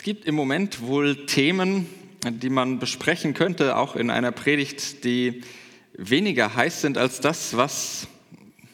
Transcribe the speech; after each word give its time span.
Es 0.00 0.04
gibt 0.04 0.24
im 0.24 0.34
Moment 0.34 0.80
wohl 0.80 1.26
Themen, 1.26 1.86
die 2.26 2.48
man 2.48 2.78
besprechen 2.78 3.34
könnte, 3.34 3.76
auch 3.76 3.96
in 3.96 4.08
einer 4.08 4.32
Predigt, 4.32 5.04
die 5.04 5.42
weniger 5.92 6.54
heiß 6.54 6.80
sind 6.80 6.96
als 6.96 7.20
das, 7.20 7.54
was 7.54 8.06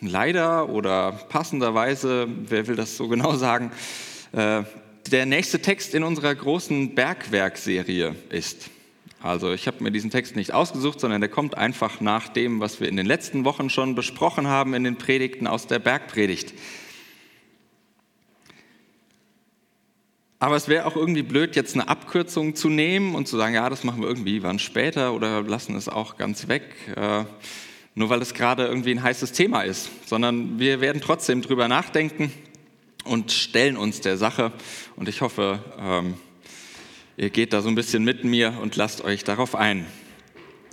leider 0.00 0.68
oder 0.68 1.10
passenderweise, 1.10 2.28
wer 2.48 2.68
will 2.68 2.76
das 2.76 2.96
so 2.96 3.08
genau 3.08 3.34
sagen, 3.36 3.72
äh, 4.30 4.62
der 5.10 5.26
nächste 5.26 5.60
Text 5.60 5.96
in 5.96 6.04
unserer 6.04 6.32
großen 6.32 6.94
Bergwerkserie 6.94 8.14
ist. 8.30 8.70
Also 9.20 9.52
ich 9.52 9.66
habe 9.66 9.82
mir 9.82 9.90
diesen 9.90 10.12
Text 10.12 10.36
nicht 10.36 10.54
ausgesucht, 10.54 11.00
sondern 11.00 11.20
der 11.20 11.30
kommt 11.30 11.56
einfach 11.56 12.00
nach 12.00 12.28
dem, 12.28 12.60
was 12.60 12.80
wir 12.80 12.88
in 12.88 12.96
den 12.96 13.06
letzten 13.06 13.44
Wochen 13.44 13.68
schon 13.68 13.96
besprochen 13.96 14.46
haben 14.46 14.74
in 14.74 14.84
den 14.84 14.94
Predigten 14.94 15.48
aus 15.48 15.66
der 15.66 15.80
Bergpredigt. 15.80 16.54
Aber 20.38 20.56
es 20.56 20.68
wäre 20.68 20.84
auch 20.84 20.96
irgendwie 20.96 21.22
blöd, 21.22 21.56
jetzt 21.56 21.74
eine 21.74 21.88
Abkürzung 21.88 22.54
zu 22.54 22.68
nehmen 22.68 23.14
und 23.14 23.26
zu 23.26 23.38
sagen, 23.38 23.54
ja, 23.54 23.70
das 23.70 23.84
machen 23.84 24.02
wir 24.02 24.08
irgendwie 24.08 24.42
wann 24.42 24.58
später 24.58 25.14
oder 25.14 25.42
lassen 25.42 25.74
es 25.76 25.88
auch 25.88 26.18
ganz 26.18 26.48
weg, 26.48 26.74
äh, 26.94 27.24
nur 27.94 28.10
weil 28.10 28.20
es 28.20 28.34
gerade 28.34 28.66
irgendwie 28.66 28.90
ein 28.90 29.02
heißes 29.02 29.32
Thema 29.32 29.62
ist, 29.62 29.88
sondern 30.04 30.58
wir 30.58 30.82
werden 30.82 31.00
trotzdem 31.00 31.40
drüber 31.40 31.68
nachdenken 31.68 32.30
und 33.04 33.32
stellen 33.32 33.78
uns 33.78 34.02
der 34.02 34.18
Sache. 34.18 34.52
Und 34.96 35.08
ich 35.08 35.22
hoffe, 35.22 35.60
ähm, 35.78 36.14
ihr 37.16 37.30
geht 37.30 37.54
da 37.54 37.62
so 37.62 37.68
ein 37.70 37.74
bisschen 37.74 38.04
mit 38.04 38.22
mir 38.24 38.58
und 38.60 38.76
lasst 38.76 39.02
euch 39.02 39.24
darauf 39.24 39.54
ein. 39.54 39.86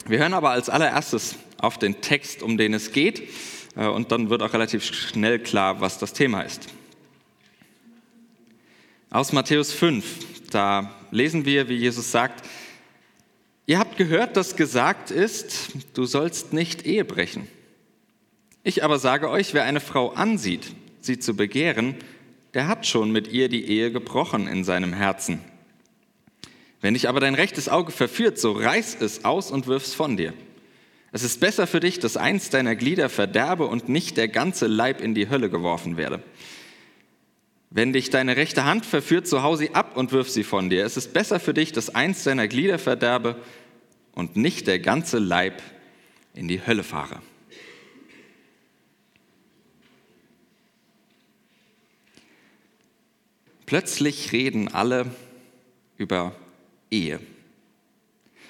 Wir 0.06 0.20
hören 0.20 0.34
aber 0.34 0.50
als 0.50 0.70
allererstes 0.70 1.36
auf 1.58 1.78
den 1.78 2.02
Text, 2.02 2.44
um 2.44 2.58
den 2.58 2.74
es 2.74 2.92
geht, 2.92 3.30
äh, 3.78 3.88
und 3.88 4.12
dann 4.12 4.30
wird 4.30 4.42
auch 4.42 4.52
relativ 4.52 4.84
schnell 4.84 5.40
klar, 5.40 5.80
was 5.80 6.00
das 6.00 6.12
Thema 6.12 6.42
ist. 6.42 6.68
Aus 9.14 9.32
Matthäus 9.32 9.72
5, 9.72 10.50
da 10.50 10.92
lesen 11.12 11.46
wir, 11.46 11.70
wie 11.70 11.76
Jesus 11.76 12.12
sagt, 12.12 12.44
ihr 13.68 13.78
habt 13.78 13.96
gehört, 13.96 14.36
dass 14.36 14.56
gesagt 14.56 15.12
ist, 15.12 15.70
du 15.94 16.06
sollst 16.06 16.52
nicht 16.52 16.88
Ehe 16.88 17.06
brechen. 17.06 17.48
Ich 18.64 18.84
aber 18.84 18.98
sage 18.98 19.30
euch, 19.30 19.54
wer 19.54 19.66
eine 19.66 19.82
Frau 19.82 20.14
ansieht, 20.14 20.66
sie 21.00 21.20
zu 21.20 21.36
begehren, 21.36 21.94
der 22.56 22.68
hat 22.68 22.88
schon 22.88 23.12
mit 23.12 23.28
ihr 23.28 23.50
die 23.50 23.68
Ehe 23.68 23.92
gebrochen 23.92 24.48
in 24.48 24.64
seinem 24.64 24.94
Herzen. 24.94 25.42
Wenn 26.82 26.96
dich 26.96 27.08
aber 27.08 27.20
dein 27.20 27.36
rechtes 27.36 27.70
Auge 27.70 27.92
verführt, 27.92 28.40
so 28.40 28.54
reiß 28.54 28.98
es 29.00 29.26
aus 29.26 29.52
und 29.52 29.68
wirf's 29.68 29.94
von 29.94 30.18
dir. 30.18 30.34
Es 31.12 31.22
ist 31.22 31.40
besser 31.40 31.68
für 31.68 31.82
dich, 31.82 32.00
dass 32.00 32.18
eins 32.18 32.50
deiner 32.50 32.76
Glieder 32.76 33.10
verderbe 33.10 33.68
und 33.68 33.90
nicht 33.90 34.18
der 34.18 34.28
ganze 34.28 34.66
Leib 34.66 35.02
in 35.02 35.14
die 35.14 35.30
Hölle 35.30 35.52
geworfen 35.52 35.98
werde. 35.98 36.24
Wenn 37.76 37.92
dich 37.92 38.12
deine 38.12 38.38
rechte 38.38 38.66
Hand 38.66 38.86
verführt, 38.86 39.26
so 39.26 39.42
hau 39.42 39.56
sie 39.56 39.74
ab 39.74 39.98
und 39.98 40.12
wirf 40.12 40.30
sie 40.30 40.44
von 40.44 40.70
dir. 40.70 40.86
Es 40.86 40.96
ist 40.96 41.12
besser 41.12 41.40
für 41.40 41.56
dich, 41.56 41.72
dass 41.72 41.96
eins 41.96 42.24
deiner 42.24 42.48
Glieder 42.48 42.78
verderbe 42.78 43.36
und 44.14 44.36
nicht 44.36 44.68
der 44.68 44.78
ganze 44.78 45.18
Leib 45.18 45.60
in 46.36 46.48
die 46.48 46.68
Hölle 46.68 46.84
fahre. 46.84 47.20
Plötzlich 53.66 54.32
reden 54.34 54.68
alle 54.68 55.08
über 55.98 56.36
Ehe. 56.92 57.20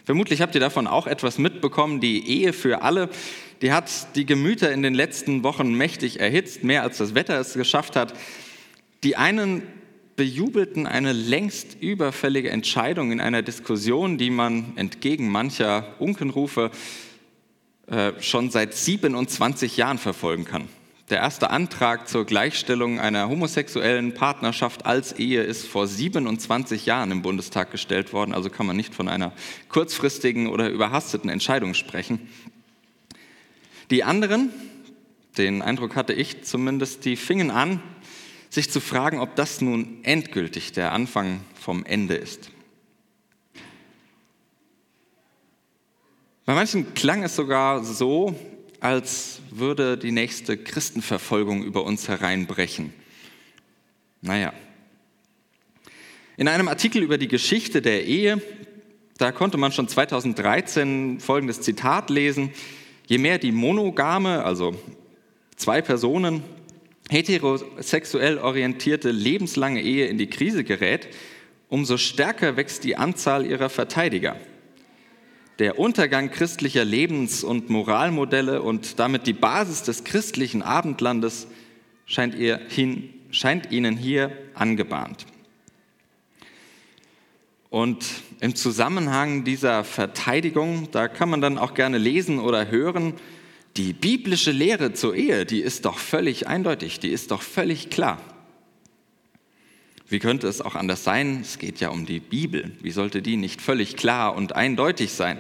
Vermutlich 0.04 0.42
habt 0.42 0.54
ihr 0.54 0.60
davon 0.60 0.86
auch 0.86 1.08
etwas 1.08 1.38
mitbekommen. 1.38 2.02
Die 2.02 2.28
Ehe 2.28 2.52
für 2.52 2.82
alle, 2.82 3.08
die 3.62 3.72
hat 3.72 4.18
die 4.18 4.26
Gemüter 4.26 4.74
in 4.74 4.82
den 4.82 4.94
letzten 4.94 5.44
Wochen 5.44 5.74
mächtig 5.76 6.20
erhitzt, 6.20 6.66
mehr 6.66 6.84
als 6.84 6.98
das 6.98 7.16
Wetter 7.16 7.40
es 7.40 7.54
geschafft 7.54 7.96
hat. 7.96 8.14
Die 9.04 9.18
einen 9.18 9.64
bejubelten 10.16 10.88
eine 10.88 11.12
längst 11.12 11.78
überfällige 11.82 12.50
Entscheidung 12.52 13.12
in 13.12 13.20
einer 13.20 13.42
Diskussion, 13.42 14.18
die 14.18 14.30
man 14.30 14.78
entgegen 14.78 15.30
mancher 15.30 15.96
Unkenrufe 16.00 16.72
äh, 17.88 18.14
schon 18.22 18.50
seit 18.50 18.74
27 18.74 19.76
Jahren 19.76 19.98
verfolgen 19.98 20.46
kann. 20.46 20.70
Der 21.10 21.18
erste 21.18 21.50
Antrag 21.50 22.08
zur 22.08 22.26
Gleichstellung 22.26 23.00
einer 23.00 23.28
homosexuellen 23.28 24.14
Partnerschaft 24.14 24.86
als 24.86 25.12
Ehe 25.14 25.44
ist 25.44 25.68
vor 25.68 25.86
27 25.86 26.86
Jahren 26.86 27.12
im 27.12 27.22
Bundestag 27.22 27.72
gestellt 27.72 28.14
worden, 28.14 28.34
also 28.34 28.50
kann 28.50 28.66
man 28.66 28.78
nicht 28.78 28.96
von 28.96 29.10
einer 29.10 29.34
kurzfristigen 29.68 30.48
oder 30.48 30.70
überhasteten 30.70 31.30
Entscheidung 31.30 31.74
sprechen. 31.74 32.30
Die 33.92 34.06
anderen, 34.06 34.54
den 35.38 35.62
Eindruck 35.62 35.98
hatte 35.98 36.14
ich 36.14 36.44
zumindest, 36.44 37.04
die 37.04 37.18
fingen 37.18 37.52
an, 37.52 37.82
sich 38.54 38.70
zu 38.70 38.80
fragen, 38.80 39.20
ob 39.20 39.36
das 39.36 39.62
nun 39.62 40.04
endgültig 40.04 40.74
der 40.74 40.92
Anfang 40.92 41.42
vom 41.60 41.84
Ende 41.86 42.14
ist. 42.14 42.52
Bei 46.46 46.54
manchen 46.54 46.94
klang 46.94 47.24
es 47.24 47.36
sogar 47.36 47.84
so, 47.84 48.36
als 48.80 49.40
würde 49.50 49.98
die 49.98 50.12
nächste 50.12 50.56
Christenverfolgung 50.56 51.64
über 51.64 51.84
uns 51.84 52.08
hereinbrechen. 52.08 52.94
Naja. 54.22 54.54
In 56.38 56.48
einem 56.48 56.68
Artikel 56.68 57.02
über 57.02 57.18
die 57.18 57.28
Geschichte 57.28 57.82
der 57.82 58.06
Ehe, 58.06 58.40
da 59.18 59.32
konnte 59.32 59.58
man 59.58 59.72
schon 59.72 59.88
2013 59.88 61.20
folgendes 61.20 61.62
Zitat 61.62 62.12
lesen. 62.12 62.52
Je 63.08 63.18
mehr 63.18 63.40
die 63.40 63.52
monogame, 63.52 64.44
also 64.44 64.76
zwei 65.56 65.82
Personen, 65.82 66.44
heterosexuell 67.10 68.38
orientierte 68.38 69.12
lebenslange 69.12 69.82
Ehe 69.82 70.08
in 70.08 70.18
die 70.18 70.30
Krise 70.30 70.64
gerät, 70.64 71.10
umso 71.70 71.98
stärker 71.98 72.56
wächst 72.56 72.84
die 72.84 72.96
Anzahl 72.96 73.46
ihrer 73.46 73.70
Verteidiger. 73.70 74.38
Der 75.60 75.78
Untergang 75.78 76.32
christlicher 76.32 76.86
Lebens- 76.86 77.44
und 77.44 77.70
Moralmodelle 77.70 78.62
und 78.62 79.00
damit 79.00 79.28
die 79.28 79.34
Basis 79.34 79.84
des 79.84 80.04
christlichen 80.04 80.62
Abendlandes 80.62 81.48
scheint, 82.06 82.36
hin, 82.36 83.14
scheint 83.32 83.72
ihnen 83.72 83.98
hier 83.98 84.32
angebahnt. 84.56 85.26
Und 87.70 88.06
im 88.40 88.56
Zusammenhang 88.56 89.44
dieser 89.44 89.84
Verteidigung, 89.84 90.90
da 90.92 91.08
kann 91.08 91.30
man 91.30 91.42
dann 91.42 91.58
auch 91.58 91.74
gerne 91.74 91.98
lesen 91.98 92.40
oder 92.40 92.70
hören, 92.70 93.14
die 93.78 93.94
biblische 93.94 94.52
Lehre 94.52 94.94
zur 94.94 95.16
Ehe, 95.16 95.46
die 95.46 95.62
ist 95.62 95.86
doch 95.86 95.98
völlig 95.98 96.48
eindeutig, 96.48 97.00
die 97.00 97.10
ist 97.10 97.32
doch 97.32 97.42
völlig 97.42 97.90
klar. 97.90 98.22
Wie 100.08 100.20
könnte 100.20 100.48
es 100.48 100.62
auch 100.62 100.76
anders 100.76 101.04
sein? 101.04 101.40
Es 101.42 101.58
geht 101.58 101.80
ja 101.80 101.90
um 101.90 102.06
die 102.06 102.20
Bibel. 102.20 102.72
Wie 102.82 102.92
sollte 102.92 103.22
die 103.22 103.36
nicht 103.36 103.62
völlig 103.62 103.96
klar 103.96 104.36
und 104.36 104.56
eindeutig 104.56 105.12
sein? 105.12 105.40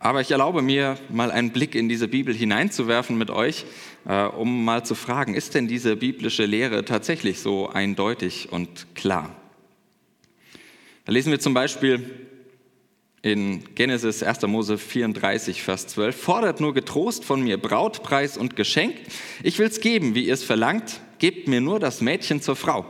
Aber 0.00 0.20
ich 0.20 0.30
erlaube 0.30 0.62
mir, 0.62 0.98
mal 1.08 1.30
einen 1.30 1.50
Blick 1.50 1.74
in 1.74 1.88
diese 1.88 2.08
Bibel 2.08 2.34
hineinzuwerfen 2.34 3.18
mit 3.18 3.30
euch, 3.30 3.64
äh, 4.06 4.24
um 4.24 4.64
mal 4.64 4.84
zu 4.84 4.94
fragen, 4.94 5.34
ist 5.34 5.54
denn 5.54 5.66
diese 5.66 5.96
biblische 5.96 6.46
Lehre 6.46 6.84
tatsächlich 6.84 7.40
so 7.40 7.68
eindeutig 7.68 8.50
und 8.50 8.94
klar? 8.94 9.34
Da 11.04 11.12
lesen 11.12 11.30
wir 11.30 11.40
zum 11.40 11.54
Beispiel 11.54 12.27
in 13.28 13.74
Genesis 13.74 14.22
1. 14.22 14.42
Mose 14.46 14.78
34, 14.78 15.62
Vers 15.62 15.86
12, 15.88 16.20
fordert 16.20 16.60
nur 16.60 16.74
getrost 16.74 17.24
von 17.24 17.42
mir 17.42 17.60
Brautpreis 17.60 18.36
und 18.36 18.56
Geschenk. 18.56 18.96
Ich 19.42 19.58
will 19.58 19.66
es 19.66 19.80
geben, 19.80 20.14
wie 20.14 20.26
ihr 20.26 20.34
es 20.34 20.44
verlangt. 20.44 21.00
Gebt 21.18 21.48
mir 21.48 21.60
nur 21.60 21.78
das 21.78 22.00
Mädchen 22.00 22.40
zur 22.40 22.56
Frau. 22.56 22.86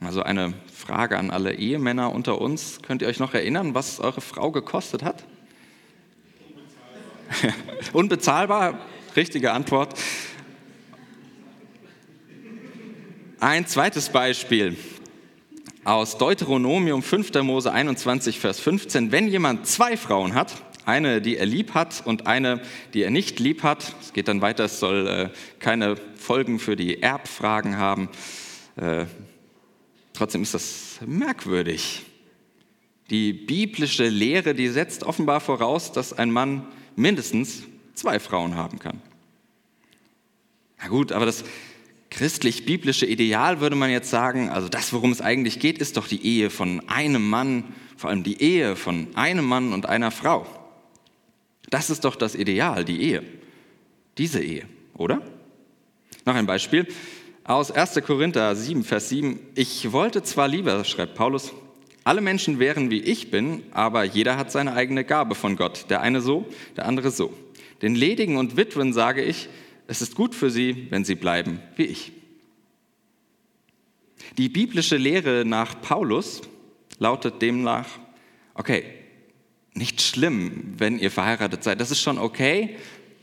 Also 0.00 0.22
eine 0.22 0.54
Frage 0.72 1.18
an 1.18 1.30
alle 1.30 1.54
Ehemänner 1.54 2.12
unter 2.12 2.40
uns. 2.40 2.80
Könnt 2.82 3.02
ihr 3.02 3.08
euch 3.08 3.18
noch 3.18 3.32
erinnern, 3.32 3.74
was 3.74 3.98
eure 3.98 4.20
Frau 4.20 4.50
gekostet 4.52 5.02
hat? 5.02 5.24
Unbezahlbar. 7.32 7.92
Unbezahlbar, 7.92 8.78
richtige 9.16 9.52
Antwort. 9.52 9.94
Ein 13.40 13.66
zweites 13.66 14.10
Beispiel 14.10 14.76
aus 15.86 16.18
Deuteronomium 16.18 17.00
5. 17.00 17.32
Mose 17.44 17.72
21, 17.72 18.40
Vers 18.40 18.58
15. 18.58 19.12
Wenn 19.12 19.28
jemand 19.28 19.68
zwei 19.68 19.96
Frauen 19.96 20.34
hat, 20.34 20.60
eine, 20.84 21.22
die 21.22 21.36
er 21.36 21.46
lieb 21.46 21.74
hat 21.74 22.02
und 22.04 22.26
eine, 22.26 22.60
die 22.92 23.02
er 23.02 23.10
nicht 23.10 23.38
lieb 23.38 23.62
hat, 23.62 23.94
es 24.00 24.12
geht 24.12 24.26
dann 24.26 24.40
weiter, 24.40 24.64
es 24.64 24.80
soll 24.80 25.06
äh, 25.06 25.28
keine 25.60 25.94
Folgen 26.16 26.58
für 26.58 26.74
die 26.74 27.02
Erbfragen 27.02 27.76
haben. 27.76 28.08
Äh, 28.74 29.04
trotzdem 30.12 30.42
ist 30.42 30.54
das 30.54 30.98
merkwürdig. 31.06 32.02
Die 33.10 33.32
biblische 33.32 34.08
Lehre, 34.08 34.54
die 34.54 34.68
setzt 34.68 35.04
offenbar 35.04 35.38
voraus, 35.40 35.92
dass 35.92 36.12
ein 36.12 36.32
Mann 36.32 36.66
mindestens 36.96 37.62
zwei 37.94 38.18
Frauen 38.18 38.56
haben 38.56 38.80
kann. 38.80 39.00
Na 40.78 40.88
gut, 40.88 41.12
aber 41.12 41.26
das 41.26 41.44
christlich-biblische 42.10 43.06
Ideal 43.06 43.60
würde 43.60 43.76
man 43.76 43.90
jetzt 43.90 44.10
sagen, 44.10 44.48
also 44.48 44.68
das, 44.68 44.92
worum 44.92 45.12
es 45.12 45.20
eigentlich 45.20 45.58
geht, 45.58 45.78
ist 45.78 45.96
doch 45.96 46.08
die 46.08 46.24
Ehe 46.24 46.50
von 46.50 46.82
einem 46.88 47.28
Mann, 47.28 47.64
vor 47.96 48.10
allem 48.10 48.22
die 48.22 48.40
Ehe 48.40 48.76
von 48.76 49.08
einem 49.14 49.44
Mann 49.44 49.72
und 49.72 49.86
einer 49.86 50.10
Frau. 50.10 50.46
Das 51.70 51.90
ist 51.90 52.04
doch 52.04 52.16
das 52.16 52.34
Ideal, 52.34 52.84
die 52.84 53.02
Ehe. 53.02 53.22
Diese 54.18 54.42
Ehe, 54.42 54.64
oder? 54.94 55.22
Noch 56.24 56.34
ein 56.34 56.46
Beispiel. 56.46 56.86
Aus 57.44 57.70
1. 57.70 58.00
Korinther 58.04 58.54
7, 58.56 58.82
Vers 58.82 59.08
7. 59.08 59.38
Ich 59.54 59.92
wollte 59.92 60.22
zwar 60.22 60.48
lieber, 60.48 60.84
schreibt 60.84 61.14
Paulus, 61.14 61.52
alle 62.02 62.20
Menschen 62.20 62.58
wären 62.58 62.90
wie 62.90 63.00
ich 63.00 63.30
bin, 63.30 63.62
aber 63.72 64.04
jeder 64.04 64.36
hat 64.36 64.52
seine 64.52 64.74
eigene 64.74 65.04
Gabe 65.04 65.34
von 65.34 65.56
Gott. 65.56 65.86
Der 65.90 66.00
eine 66.00 66.20
so, 66.20 66.46
der 66.76 66.86
andere 66.86 67.10
so. 67.10 67.32
Den 67.82 67.94
Ledigen 67.94 68.36
und 68.36 68.56
Witwen 68.56 68.92
sage 68.92 69.22
ich, 69.22 69.48
es 69.88 70.02
ist 70.02 70.14
gut 70.14 70.34
für 70.34 70.50
sie, 70.50 70.86
wenn 70.90 71.04
sie 71.04 71.14
bleiben 71.14 71.60
wie 71.76 71.84
ich. 71.84 72.12
Die 74.38 74.48
biblische 74.48 74.96
Lehre 74.96 75.44
nach 75.44 75.80
Paulus 75.80 76.42
lautet 76.98 77.40
demnach, 77.42 77.86
okay, 78.54 78.84
nicht 79.74 80.00
schlimm, 80.00 80.74
wenn 80.78 80.98
ihr 80.98 81.10
verheiratet 81.10 81.62
seid, 81.62 81.80
das 81.80 81.90
ist 81.90 82.00
schon 82.00 82.18
okay, 82.18 82.76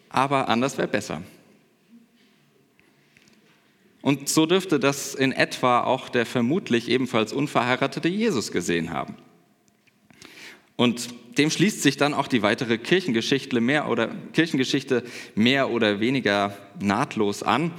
aber 0.10 0.50
anders 0.50 0.78
wäre 0.78 0.88
besser. 0.88 1.22
Und 4.02 4.30
so 4.30 4.46
dürfte 4.46 4.80
das 4.80 5.16
in 5.16 5.32
etwa 5.32 5.82
auch 5.82 6.10
der 6.10 6.26
vermutlich 6.26 6.90
ebenfalls 6.90 7.34
unverheiratete 7.34 8.10
Jesus 8.10 8.52
gesehen 8.52 8.92
haben. 8.92 9.16
Und 10.76 11.14
dem 11.38 11.50
schließt 11.50 11.82
sich 11.82 11.98
dann 11.98 12.14
auch 12.14 12.28
die 12.28 12.42
weitere 12.42 12.78
Kirchengeschichte 12.78 13.60
mehr 13.60 13.90
oder, 13.90 14.10
Kirchengeschichte 14.34 15.04
mehr 15.36 15.70
oder 15.70 16.00
weniger 16.00 16.58
nahtlos 16.80 17.44
an. 17.44 17.72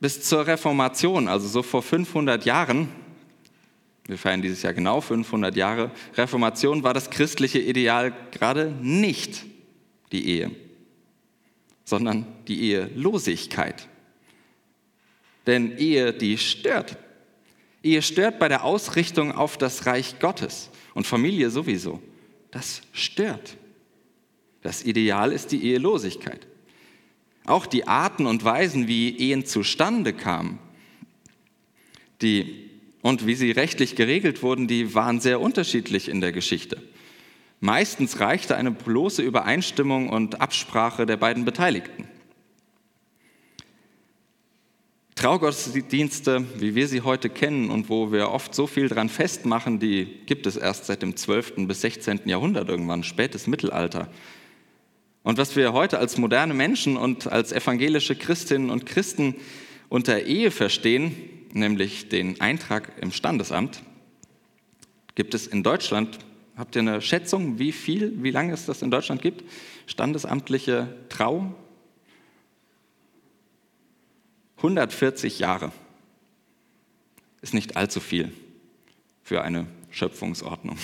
Bis 0.00 0.22
zur 0.22 0.46
Reformation, 0.46 1.28
also 1.28 1.48
so 1.48 1.62
vor 1.62 1.82
500 1.82 2.44
Jahren, 2.44 2.88
wir 4.06 4.18
feiern 4.18 4.42
dieses 4.42 4.62
Jahr 4.62 4.74
genau 4.74 5.00
500 5.00 5.56
Jahre, 5.56 5.90
Reformation 6.16 6.82
war 6.82 6.92
das 6.92 7.10
christliche 7.10 7.58
Ideal 7.58 8.12
gerade 8.30 8.70
nicht 8.82 9.44
die 10.12 10.28
Ehe, 10.28 10.50
sondern 11.84 12.26
die 12.46 12.70
Ehelosigkeit. 12.70 13.88
Denn 15.46 15.76
Ehe, 15.78 16.12
die 16.12 16.38
stört. 16.38 16.98
Ehe 17.82 18.02
stört 18.02 18.38
bei 18.38 18.48
der 18.48 18.64
Ausrichtung 18.64 19.32
auf 19.32 19.56
das 19.58 19.86
Reich 19.86 20.18
Gottes 20.18 20.70
und 20.94 21.06
Familie 21.06 21.50
sowieso. 21.50 22.02
Das 22.54 22.80
stört. 22.92 23.58
Das 24.62 24.82
Ideal 24.82 25.30
ist 25.30 25.52
die 25.52 25.62
Ehelosigkeit. 25.64 26.46
Auch 27.44 27.66
die 27.66 27.86
Arten 27.86 28.24
und 28.24 28.42
Weisen, 28.42 28.88
wie 28.88 29.18
Ehen 29.18 29.44
zustande 29.44 30.14
kamen 30.14 30.58
die, 32.22 32.70
und 33.02 33.26
wie 33.26 33.34
sie 33.34 33.50
rechtlich 33.50 33.96
geregelt 33.96 34.42
wurden, 34.42 34.66
die 34.66 34.94
waren 34.94 35.20
sehr 35.20 35.40
unterschiedlich 35.40 36.08
in 36.08 36.22
der 36.22 36.32
Geschichte. 36.32 36.82
Meistens 37.60 38.18
reichte 38.20 38.56
eine 38.56 38.70
bloße 38.70 39.22
Übereinstimmung 39.22 40.08
und 40.08 40.40
Absprache 40.40 41.04
der 41.04 41.18
beiden 41.18 41.44
Beteiligten. 41.44 42.08
Traugottesdienste, 45.24 46.44
wie 46.58 46.74
wir 46.74 46.86
sie 46.86 47.00
heute 47.00 47.30
kennen 47.30 47.70
und 47.70 47.88
wo 47.88 48.12
wir 48.12 48.28
oft 48.28 48.54
so 48.54 48.66
viel 48.66 48.90
dran 48.90 49.08
festmachen, 49.08 49.78
die 49.78 50.04
gibt 50.26 50.46
es 50.46 50.54
erst 50.58 50.84
seit 50.84 51.00
dem 51.00 51.16
12. 51.16 51.66
bis 51.66 51.80
16. 51.80 52.20
Jahrhundert 52.26 52.68
irgendwann, 52.68 53.02
spätes 53.02 53.46
Mittelalter. 53.46 54.10
Und 55.22 55.38
was 55.38 55.56
wir 55.56 55.72
heute 55.72 55.98
als 55.98 56.18
moderne 56.18 56.52
Menschen 56.52 56.98
und 56.98 57.26
als 57.32 57.52
evangelische 57.52 58.16
Christinnen 58.16 58.68
und 58.68 58.84
Christen 58.84 59.36
unter 59.88 60.24
Ehe 60.24 60.50
verstehen, 60.50 61.14
nämlich 61.54 62.10
den 62.10 62.38
Eintrag 62.42 62.92
im 63.00 63.10
Standesamt, 63.10 63.82
gibt 65.14 65.32
es 65.32 65.46
in 65.46 65.62
Deutschland, 65.62 66.18
habt 66.54 66.76
ihr 66.76 66.82
eine 66.82 67.00
Schätzung, 67.00 67.58
wie 67.58 67.72
viel, 67.72 68.22
wie 68.22 68.30
lange 68.30 68.52
es 68.52 68.66
das 68.66 68.82
in 68.82 68.90
Deutschland 68.90 69.22
gibt? 69.22 69.42
Standesamtliche 69.86 70.94
Trau, 71.08 71.54
140 74.64 75.40
Jahre 75.40 75.72
ist 77.42 77.52
nicht 77.52 77.76
allzu 77.76 78.00
viel 78.00 78.32
für 79.22 79.42
eine 79.42 79.66
Schöpfungsordnung. 79.90 80.78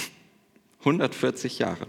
140 0.80 1.58
Jahre. 1.58 1.86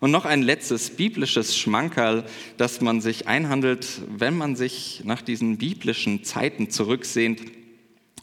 Und 0.00 0.10
noch 0.10 0.26
ein 0.26 0.42
letztes 0.42 0.90
biblisches 0.90 1.56
Schmankerl, 1.56 2.26
das 2.58 2.82
man 2.82 3.00
sich 3.00 3.26
einhandelt, 3.26 4.02
wenn 4.06 4.36
man 4.36 4.54
sich 4.54 5.00
nach 5.04 5.22
diesen 5.22 5.56
biblischen 5.56 6.24
Zeiten 6.24 6.68
zurücksehnt 6.68 7.40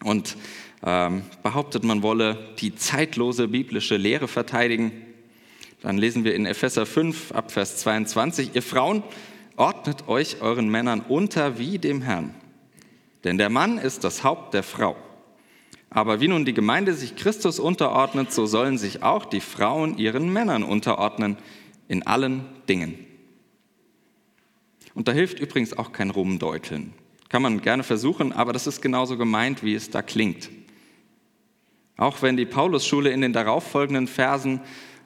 und 0.04 0.38
ähm, 0.84 1.24
behauptet, 1.42 1.84
man 1.84 2.04
wolle 2.04 2.38
die 2.60 2.76
zeitlose 2.76 3.48
biblische 3.48 3.98
Lehre 3.98 4.28
verteidigen. 4.28 4.92
Dann 5.82 5.98
lesen 5.98 6.24
wir 6.24 6.36
in 6.36 6.46
Epheser 6.46 6.86
5 6.86 7.32
ab 7.32 7.52
Vers 7.52 7.78
22, 7.78 8.52
ihr 8.54 8.62
Frauen, 8.62 9.02
ordnet 9.56 10.08
euch 10.08 10.42
euren 10.42 10.70
Männern 10.70 11.00
unter 11.02 11.58
wie 11.58 11.80
dem 11.80 12.04
Herrn. 12.04 12.36
Denn 13.24 13.38
der 13.38 13.50
Mann 13.50 13.78
ist 13.78 14.04
das 14.04 14.24
Haupt 14.24 14.54
der 14.54 14.64
Frau. 14.64 14.96
Aber 15.90 16.20
wie 16.20 16.28
nun 16.28 16.46
die 16.46 16.54
Gemeinde 16.54 16.94
sich 16.94 17.16
Christus 17.16 17.60
unterordnet, 17.60 18.34
so 18.34 18.46
sollen 18.46 18.78
sich 18.78 19.04
auch 19.04 19.26
die 19.26 19.42
Frauen 19.42 19.98
ihren 19.98 20.34
Männern 20.34 20.64
unterordnen 20.64 21.38
in 21.88 22.06
allen 22.08 22.46
Dingen. 22.68 22.98
Und 24.96 25.08
da 25.08 25.12
hilft 25.12 25.40
übrigens 25.40 25.78
auch 25.78 25.92
kein 25.92 26.10
Rumdeuteln. 26.10 26.94
Kann 27.30 27.42
man 27.42 27.62
gerne 27.62 27.84
versuchen, 27.84 28.32
aber 28.32 28.54
das 28.54 28.68
ist 28.68 28.82
genauso 28.82 29.18
gemeint, 29.18 29.64
wie 29.64 29.76
es 29.76 29.90
da 29.90 30.02
klingt. 30.02 30.50
Auch 31.98 32.22
wenn 32.22 32.38
die 32.38 32.46
Paulusschule 32.46 33.12
in 33.12 33.22
den 33.22 33.34
darauffolgenden 33.34 34.08
Versen 34.08 34.62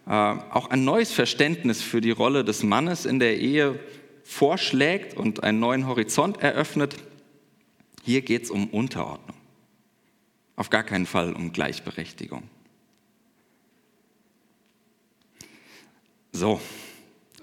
äh, 0.05 0.11
auch 0.11 0.69
ein 0.69 0.85
neues 0.85 1.11
Verständnis 1.11 1.81
für 1.81 1.99
die 1.99 2.11
Rolle 2.11 2.45
des 2.45 2.63
Mannes 2.63 3.05
in 3.05 3.19
der 3.19 3.37
Ehe 3.37 3.79
vorschlägt 4.23 5.15
und 5.15 5.43
einen 5.43 5.59
neuen 5.59 5.87
Horizont 5.87 6.41
eröffnet, 6.41 6.95
hier 8.07 8.21
geht 8.21 8.43
es 8.43 8.51
um 8.51 8.69
Unterordnung. 8.69 9.35
Auf 10.55 10.69
gar 10.69 10.83
keinen 10.83 11.05
Fall 11.05 11.33
um 11.33 11.51
Gleichberechtigung. 11.51 12.43
So, 16.31 16.61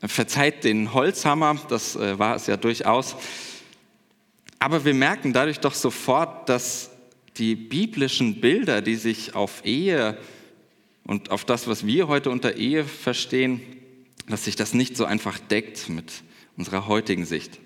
verzeiht 0.00 0.64
den 0.64 0.94
Holzhammer, 0.94 1.60
das 1.68 1.96
äh, 1.96 2.18
war 2.18 2.36
es 2.36 2.46
ja 2.46 2.56
durchaus. 2.56 3.14
Aber 4.58 4.86
wir 4.86 4.94
merken 4.94 5.34
dadurch 5.34 5.60
doch 5.60 5.74
sofort, 5.74 6.48
dass 6.48 6.90
die 7.36 7.56
biblischen 7.56 8.40
Bilder, 8.40 8.80
die 8.80 8.96
sich 8.96 9.34
auf 9.34 9.66
Ehe 9.66 10.16
und 11.04 11.30
auf 11.30 11.44
das, 11.44 11.68
was 11.68 11.86
wir 11.86 12.08
heute 12.08 12.30
unter 12.30 12.56
Ehe 12.56 12.86
verstehen, 12.86 13.60
dass 14.28 14.46
sich 14.46 14.56
das 14.56 14.72
nicht 14.72 14.96
so 14.96 15.04
einfach 15.04 15.38
deckt 15.38 15.90
mit 15.90 16.22
unserer 16.56 16.86
heutigen 16.86 17.26
Sicht. 17.26 17.60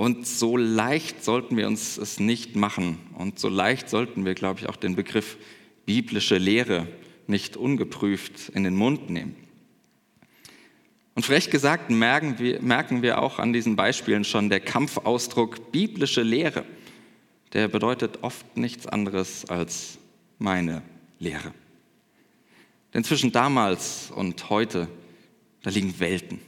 Und 0.00 0.26
so 0.26 0.56
leicht 0.56 1.22
sollten 1.22 1.58
wir 1.58 1.66
uns 1.66 1.98
es 1.98 2.18
nicht 2.18 2.56
machen. 2.56 2.96
Und 3.18 3.38
so 3.38 3.50
leicht 3.50 3.90
sollten 3.90 4.24
wir, 4.24 4.32
glaube 4.32 4.58
ich, 4.58 4.66
auch 4.66 4.76
den 4.76 4.96
Begriff 4.96 5.36
biblische 5.84 6.38
Lehre 6.38 6.88
nicht 7.26 7.54
ungeprüft 7.58 8.48
in 8.54 8.64
den 8.64 8.76
Mund 8.76 9.10
nehmen. 9.10 9.36
Und 11.14 11.26
frech 11.26 11.50
gesagt 11.50 11.90
merken 11.90 12.38
wir, 12.38 12.62
merken 12.62 13.02
wir 13.02 13.20
auch 13.20 13.38
an 13.38 13.52
diesen 13.52 13.76
Beispielen 13.76 14.24
schon, 14.24 14.48
der 14.48 14.60
Kampfausdruck 14.60 15.70
biblische 15.70 16.22
Lehre, 16.22 16.64
der 17.52 17.68
bedeutet 17.68 18.20
oft 18.22 18.56
nichts 18.56 18.86
anderes 18.86 19.50
als 19.50 19.98
meine 20.38 20.80
Lehre. 21.18 21.52
Denn 22.94 23.04
zwischen 23.04 23.32
damals 23.32 24.10
und 24.10 24.48
heute, 24.48 24.88
da 25.62 25.68
liegen 25.68 26.00
Welten. 26.00 26.40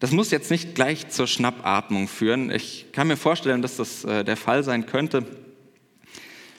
Das 0.00 0.12
muss 0.12 0.30
jetzt 0.30 0.50
nicht 0.50 0.76
gleich 0.76 1.08
zur 1.08 1.26
Schnappatmung 1.26 2.06
führen. 2.06 2.50
Ich 2.52 2.86
kann 2.92 3.08
mir 3.08 3.16
vorstellen, 3.16 3.62
dass 3.62 3.76
das 3.76 4.04
äh, 4.04 4.24
der 4.24 4.36
Fall 4.36 4.62
sein 4.62 4.86
könnte. 4.86 5.26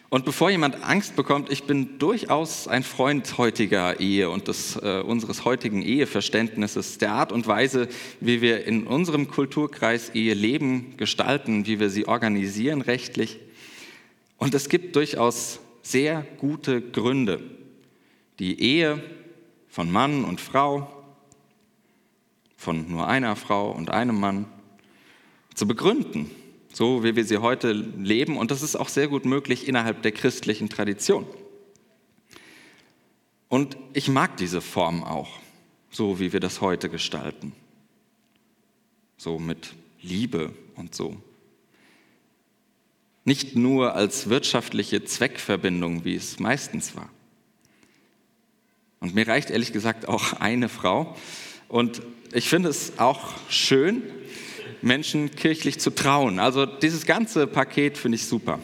Und 0.10 0.26
bevor 0.26 0.50
jemand 0.50 0.84
Angst 0.84 1.16
bekommt, 1.16 1.52
ich 1.52 1.64
bin 1.64 2.00
durchaus 2.00 2.68
ein 2.68 2.84
Freund 2.84 3.38
heutiger 3.38 4.00
Ehe 4.00 4.30
und 4.30 4.48
des, 4.48 4.76
äh, 4.76 5.02
unseres 5.02 5.46
heutigen 5.46 5.84
Eheverständnisses, 5.84 6.98
der 6.98 7.14
Art 7.14 7.32
und 7.32 7.48
Weise, 7.48 7.88
wie 8.20 8.42
wir 8.42 8.66
in 8.66 8.88
unserem 8.88 9.30
Kulturkreis 9.30 10.10
Ehe 10.10 10.34
leben, 10.34 10.98
gestalten, 10.98 11.66
wie 11.66 11.80
wir 11.80 11.90
sie 11.90 12.08
organisieren 12.08 12.82
rechtlich. 12.82 13.40
Und 14.38 14.54
es 14.54 14.68
gibt 14.68 14.96
durchaus 14.96 15.60
sehr 15.82 16.26
gute 16.40 16.82
Gründe, 16.82 17.42
die 18.40 18.60
Ehe 18.62 19.02
von 19.70 19.92
Mann 19.92 20.26
und 20.26 20.42
Frau, 20.42 20.99
von 22.60 22.92
nur 22.92 23.08
einer 23.08 23.38
Frau 23.38 23.72
und 23.72 23.90
einem 23.90 24.20
Mann 24.20 24.46
zu 25.56 25.66
begründen, 25.66 26.30
so 26.74 27.06
wie 27.06 27.16
wir 27.16 27.24
sie 27.24 27.38
heute 27.38 27.72
leben. 27.72 28.36
Und 28.36 28.52
das 28.52 28.62
ist 28.62 28.76
auch 28.76 28.90
sehr 28.90 29.08
gut 29.08 29.24
möglich 29.24 29.66
innerhalb 29.66 30.02
der 30.02 30.12
christlichen 30.12 30.68
Tradition. 30.68 31.26
Und 33.48 33.78
ich 33.94 34.10
mag 34.10 34.36
diese 34.36 34.60
Form 34.60 35.06
auch, 35.06 35.40
so 35.90 36.20
wie 36.20 36.34
wir 36.34 36.42
das 36.42 36.60
heute 36.60 36.90
gestalten. 36.90 37.54
So 39.16 39.40
mit 39.40 39.74
Liebe 40.02 40.52
und 40.76 40.94
so. 40.94 41.16
Nicht 43.24 43.56
nur 43.56 43.96
als 43.96 44.30
wirtschaftliche 44.30 45.06
Zweckverbindung, 45.06 46.04
wie 46.04 46.16
es 46.16 46.40
meistens 46.40 46.94
war. 46.98 47.10
Und 49.00 49.16
mir 49.16 49.30
reicht 49.30 49.50
ehrlich 49.50 49.72
gesagt 49.72 50.10
auch 50.10 50.34
eine 50.34 50.68
Frau. 50.68 51.16
Und 51.70 52.02
ich 52.34 52.50
finde 52.50 52.70
es 52.70 52.98
auch 52.98 53.36
schön, 53.48 54.02
Menschen 54.82 55.32
kirchlich 55.32 55.80
zu 55.80 55.92
trauen. 55.92 56.40
Also 56.40 56.66
dieses 56.66 57.06
ganze 57.06 57.48
Paket 57.48 57.98
finde 57.98 58.18
ich 58.18 58.26
super. 58.26 58.60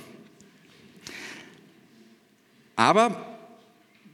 Aber 2.75 3.37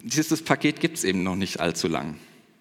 dieses 0.03 0.43
Paket 0.43 0.79
gibt 0.79 0.98
es 0.98 1.03
eben 1.03 1.24
noch 1.24 1.36
nicht 1.36 1.60
allzu 1.60 1.88
lang. 1.88 2.17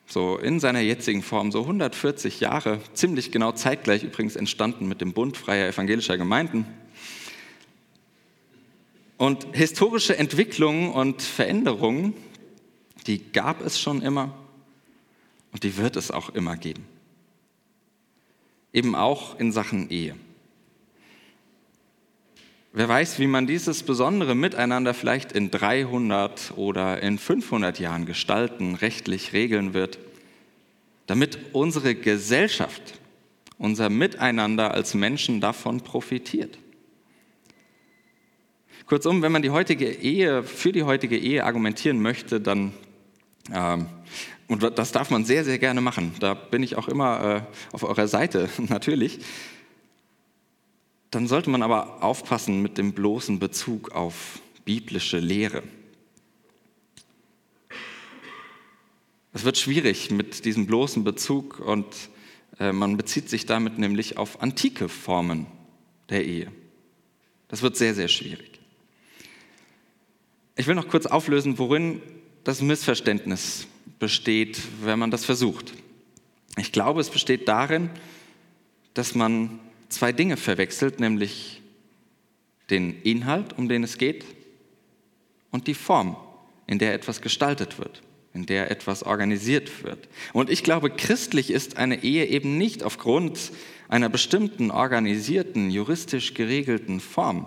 So 0.07 0.39
in 0.39 0.61
seiner 0.61 0.81
jetzigen 0.81 1.23
Form, 1.23 1.53
so 1.53 1.61
140 1.63 2.41
Jahre, 2.41 2.81
ziemlich 2.95 3.33
genau 3.33 3.53
zeitgleich 3.53 4.03
übrigens 4.03 4.37
entstanden 4.37 4.89
mit 4.89 5.01
dem 5.01 5.13
Bund 5.13 5.37
freier 5.37 5.69
evangelischer 5.69 6.17
Gemeinden. 6.17 6.67
Und 9.17 9.47
historische 9.53 10.17
Entwicklungen 10.17 10.93
und 10.93 11.23
Veränderungen, 11.23 12.15
die 13.07 13.33
gab 13.33 13.65
es 13.65 13.81
schon 13.81 14.03
immer 14.03 14.35
und 15.53 15.65
die 15.65 15.77
wird 15.77 15.97
es 15.97 16.11
auch 16.11 16.31
immer 16.31 16.57
geben. 16.57 16.85
Eben 18.73 18.95
auch 18.95 19.39
in 19.39 19.53
Sachen 19.53 19.91
Ehe. 19.91 20.17
Wer 22.73 22.89
weiß, 22.89 23.19
wie 23.19 23.27
man 23.27 23.49
dieses 23.49 23.83
besondere 23.83 24.37
Miteinander 24.37 24.95
vielleicht 24.95 25.33
in 25.33 25.51
300 25.51 26.53
oder 26.55 27.03
in 27.03 27.19
500 27.19 27.81
Jahren 27.81 28.07
gestalten, 28.07 28.77
rechtlich 28.77 29.33
regeln 29.33 29.75
wird, 29.75 29.99
damit 31.09 31.39
unsere 31.53 31.97
Gesellschaft, 31.97 33.01
unser 33.59 33.91
Miteinander 33.91 34.73
als 34.73 34.95
Menschen 34.95 35.41
davon 35.41 35.81
profitiert. 35.81 36.59
Kurzum, 38.87 39.23
wenn 39.23 39.33
man 39.33 39.43
die 39.43 39.51
heutige 39.51 39.89
Ehe, 39.89 40.43
für 40.43 40.73
die 40.73 40.83
heutige 40.83 41.17
Ehe 41.17 41.45
argumentieren 41.45 42.03
möchte, 42.03 42.41
dann, 42.41 42.73
ähm, 43.53 43.87
und 44.51 44.77
das 44.77 44.91
darf 44.91 45.11
man 45.11 45.25
sehr, 45.25 45.45
sehr 45.45 45.61
gerne 45.61 45.81
machen, 45.81 46.13
da 46.19 46.35
bin 46.35 46.65
ich 46.65 46.75
auch 46.75 46.89
immer 46.89 47.47
äh, 47.47 47.73
auf 47.73 47.85
eurer 47.85 48.09
Seite 48.09 48.49
natürlich, 48.59 49.21
dann 51.13 51.29
sollte 51.29 51.51
man 51.51 51.63
aber 51.63 52.03
aufpassen 52.03 52.61
mit 52.61 52.77
dem 52.77 52.93
bloßen 52.93 53.39
Bezug 53.39 53.93
auf 53.93 54.41
biblische 54.65 55.21
Lehre. 55.21 55.63
Es 59.33 59.45
wird 59.45 59.57
schwierig 59.57 60.11
mit 60.11 60.45
diesem 60.45 60.67
bloßen 60.67 61.05
Bezug 61.05 61.61
und 61.61 61.87
äh, 62.59 62.73
man 62.73 62.97
bezieht 62.97 63.31
sich 63.31 63.47
damit 63.47 63.79
nämlich 63.79 64.19
auf 64.19 64.43
antike 64.43 64.89
Formen 64.89 65.47
der 66.09 66.25
Ehe. 66.25 66.51
Das 67.47 67.63
wird 67.63 67.77
sehr, 67.77 67.95
sehr 67.95 68.09
schwierig. 68.09 68.59
Ich 70.57 70.67
will 70.67 70.75
noch 70.75 70.89
kurz 70.89 71.07
auflösen, 71.07 71.57
worin 71.59 72.03
das 72.43 72.61
Missverständnis 72.63 73.69
besteht, 74.01 74.61
wenn 74.83 74.99
man 74.99 75.13
das 75.13 75.25
versucht. 75.25 75.73
Ich 76.57 76.73
glaube, 76.73 77.01
es 77.01 77.11
besteht 77.11 77.47
darin, 77.47 77.91
dass 78.95 79.15
man 79.15 79.61
zwei 79.89 80.11
Dinge 80.11 80.37
verwechselt, 80.37 80.99
nämlich 80.99 81.63
den 82.71 83.01
Inhalt, 83.03 83.57
um 83.57 83.69
den 83.69 83.85
es 83.85 83.99
geht, 83.99 84.25
und 85.53 85.67
die 85.67 85.75
Form, 85.75 86.17
in 86.67 86.79
der 86.79 86.95
etwas 86.95 87.21
gestaltet 87.21 87.79
wird, 87.79 88.03
in 88.33 88.47
der 88.47 88.71
etwas 88.71 89.03
organisiert 89.03 89.85
wird. 89.85 90.09
Und 90.33 90.51
ich 90.51 90.63
glaube, 90.63 90.91
christlich 90.91 91.51
ist 91.51 91.77
eine 91.77 92.03
Ehe 92.03 92.27
eben 92.27 92.59
nicht 92.59 92.83
aufgrund 92.83 93.53
einer 93.89 94.09
bestimmten 94.09 94.71
organisierten, 94.71 95.71
juristisch 95.71 96.35
geregelten 96.35 97.01
Form, 97.01 97.47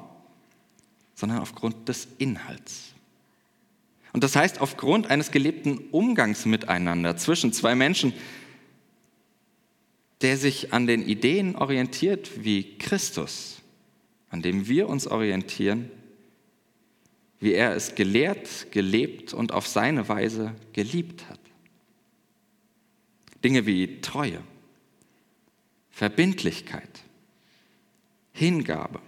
sondern 1.15 1.39
aufgrund 1.39 1.87
des 1.87 2.07
Inhalts. 2.17 2.92
Und 4.13 4.23
das 4.23 4.35
heißt, 4.35 4.61
aufgrund 4.61 5.09
eines 5.09 5.31
gelebten 5.31 5.79
Umgangs 5.91 6.45
miteinander 6.45 7.17
zwischen 7.17 7.51
zwei 7.51 7.73
Menschen, 7.75 8.13
der 10.21 10.37
sich 10.37 10.71
an 10.71 10.87
den 10.87 11.05
Ideen 11.05 11.55
orientiert 11.55 12.43
wie 12.45 12.77
Christus, 12.77 13.61
an 14.29 14.41
dem 14.41 14.67
wir 14.67 14.87
uns 14.87 15.07
orientieren, 15.07 15.91
wie 17.39 17.53
er 17.53 17.75
es 17.75 17.95
gelehrt, 17.95 18.71
gelebt 18.71 19.33
und 19.33 19.51
auf 19.51 19.67
seine 19.67 20.07
Weise 20.07 20.55
geliebt 20.71 21.27
hat. 21.27 21.39
Dinge 23.43 23.65
wie 23.65 23.99
Treue, 23.99 24.41
Verbindlichkeit, 25.89 27.03
Hingabe. 28.31 29.01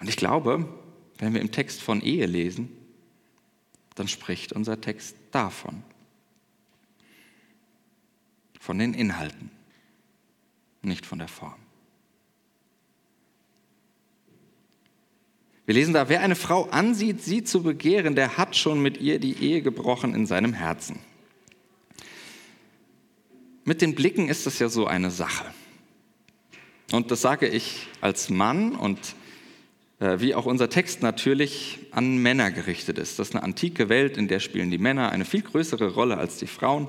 Und 0.00 0.08
ich 0.08 0.16
glaube, 0.16 0.68
wenn 1.18 1.34
wir 1.34 1.40
im 1.40 1.52
Text 1.52 1.82
von 1.82 2.02
Ehe 2.02 2.26
lesen, 2.26 2.68
dann 3.96 4.06
spricht 4.06 4.52
unser 4.52 4.80
Text 4.80 5.16
davon 5.32 5.82
von 8.60 8.78
den 8.78 8.94
Inhalten, 8.94 9.50
nicht 10.82 11.06
von 11.06 11.18
der 11.18 11.28
Form. 11.28 11.54
Wir 15.64 15.74
lesen 15.74 15.94
da, 15.94 16.08
wer 16.08 16.20
eine 16.20 16.36
Frau 16.36 16.68
ansieht, 16.70 17.22
sie 17.22 17.42
zu 17.42 17.62
begehren, 17.62 18.14
der 18.14 18.36
hat 18.36 18.54
schon 18.54 18.80
mit 18.80 18.98
ihr 19.00 19.18
die 19.18 19.42
Ehe 19.42 19.62
gebrochen 19.62 20.14
in 20.14 20.26
seinem 20.26 20.52
Herzen. 20.52 21.00
Mit 23.64 23.82
den 23.82 23.96
Blicken 23.96 24.28
ist 24.28 24.46
das 24.46 24.60
ja 24.60 24.68
so 24.68 24.86
eine 24.86 25.10
Sache. 25.10 25.44
Und 26.92 27.10
das 27.10 27.20
sage 27.20 27.48
ich 27.48 27.88
als 28.00 28.30
Mann 28.30 28.76
und 28.76 29.16
wie 29.98 30.34
auch 30.34 30.44
unser 30.44 30.68
Text 30.68 31.02
natürlich 31.02 31.78
an 31.90 32.18
Männer 32.18 32.50
gerichtet 32.50 32.98
ist. 32.98 33.18
Das 33.18 33.28
ist 33.28 33.34
eine 33.34 33.42
antike 33.42 33.88
Welt, 33.88 34.18
in 34.18 34.28
der 34.28 34.40
spielen 34.40 34.70
die 34.70 34.78
Männer 34.78 35.10
eine 35.10 35.24
viel 35.24 35.42
größere 35.42 35.94
Rolle 35.94 36.18
als 36.18 36.36
die 36.36 36.46
Frauen. 36.46 36.88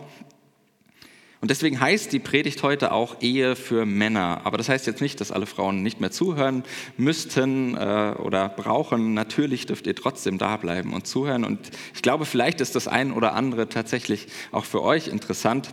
Und 1.39 1.51
deswegen 1.51 1.79
heißt 1.79 2.11
die 2.11 2.19
Predigt 2.19 2.63
heute 2.63 2.91
auch 2.91 3.21
Ehe 3.21 3.55
für 3.55 3.85
Männer. 3.85 4.41
Aber 4.43 4.57
das 4.57 4.69
heißt 4.69 4.87
jetzt 4.87 5.01
nicht, 5.01 5.21
dass 5.21 5.31
alle 5.31 5.45
Frauen 5.45 5.83
nicht 5.83 6.01
mehr 6.01 6.09
zuhören 6.09 6.63
müssten 6.97 7.77
äh, 7.77 8.15
oder 8.17 8.49
brauchen. 8.49 9.13
Natürlich 9.13 9.67
dürft 9.67 9.85
ihr 9.85 9.95
trotzdem 9.95 10.39
da 10.39 10.57
bleiben 10.57 10.93
und 10.93 11.05
zuhören. 11.05 11.45
Und 11.45 11.59
ich 11.93 12.01
glaube, 12.01 12.25
vielleicht 12.25 12.59
ist 12.59 12.75
das 12.75 12.87
ein 12.87 13.11
oder 13.11 13.33
andere 13.33 13.69
tatsächlich 13.69 14.27
auch 14.51 14.65
für 14.65 14.81
euch 14.81 15.07
interessant. 15.07 15.69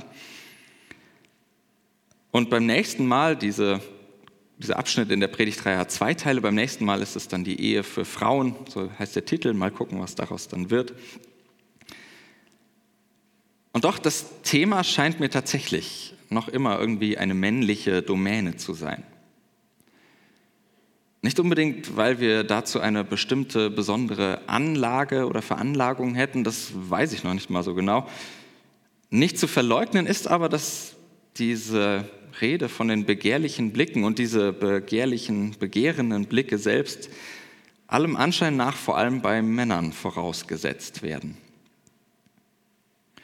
Und 2.31 2.51
beim 2.51 2.67
nächsten 2.67 3.07
Mal, 3.07 3.35
diese, 3.35 3.81
dieser 4.59 4.79
Abschnitt 4.79 5.11
in 5.11 5.21
der 5.21 5.29
Predigtreihe 5.29 5.77
hat 5.79 5.91
zwei 5.91 6.15
Teile. 6.15 6.41
Beim 6.41 6.55
nächsten 6.55 6.85
Mal 6.85 7.03
ist 7.03 7.17
es 7.17 7.29
dann 7.29 7.45
die 7.45 7.61
Ehe 7.61 7.83
für 7.83 8.05
Frauen. 8.05 8.55
So 8.69 8.91
heißt 8.99 9.17
der 9.17 9.25
Titel. 9.25 9.53
Mal 9.53 9.71
gucken, 9.71 10.01
was 10.01 10.15
daraus 10.15 10.49
dann 10.49 10.71
wird. 10.71 10.95
Und 13.73 13.85
doch, 13.85 13.99
das 13.99 14.43
Thema 14.43 14.85
scheint 14.85 15.19
mir 15.19 15.31
tatsächlich 15.31 16.15
noch 16.31 16.49
immer 16.49 16.79
irgendwie 16.79 17.19
eine 17.19 17.35
männliche 17.35 18.03
Domäne 18.03 18.57
zu 18.57 18.73
sein. 18.73 19.03
Nicht 21.23 21.41
unbedingt, 21.41 21.97
weil 21.97 22.21
wir 22.21 22.45
dazu 22.45 22.81
eine 22.81 23.03
bestimmte 23.03 23.71
besondere 23.71 24.43
Anlage 24.47 25.27
oder 25.27 25.41
Veranlagung 25.41 26.15
hätten, 26.15 26.45
das 26.45 26.73
weiß 26.75 27.15
ich 27.15 27.25
noch 27.25 27.33
nicht 27.33 27.49
mal 27.51 27.63
so 27.63 27.75
genau. 27.75 28.07
Nicht 29.11 29.39
zu 29.39 29.49
verleugnen 29.49 30.07
ist 30.07 30.29
aber, 30.29 30.49
dass 30.49 30.97
diese 31.39 32.09
Rede 32.41 32.69
von 32.69 32.89
den 32.89 33.05
begehrlichen 33.05 33.73
Blicken 33.73 34.05
und 34.05 34.19
diese 34.19 34.53
begehrlichen, 34.53 35.57
begehrenden 35.59 36.27
Blicke 36.27 36.59
selbst 36.59 37.11
allem 37.87 38.17
Anschein 38.17 38.57
nach 38.57 38.77
vor 38.77 38.97
allem 38.97 39.23
bei 39.23 39.43
Männern 39.43 39.93
vorausgesetzt 39.93 41.03
werden. 41.03 41.37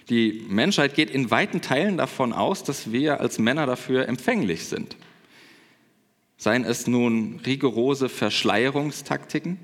Die 0.09 0.45
Menschheit 0.49 0.95
geht 0.95 1.11
in 1.11 1.31
weiten 1.31 1.61
Teilen 1.61 1.97
davon 1.97 2.33
aus, 2.33 2.65
dass 2.65 2.91
wir 2.91 3.21
als 3.21 3.39
Männer 3.39 3.67
dafür 3.67 4.09
empfänglich 4.09 4.67
sind. 4.67 4.97
Seien 6.37 6.65
es 6.65 6.87
nun 6.87 7.41
rigorose 7.47 8.09
Verschleierungstaktiken 8.09 9.59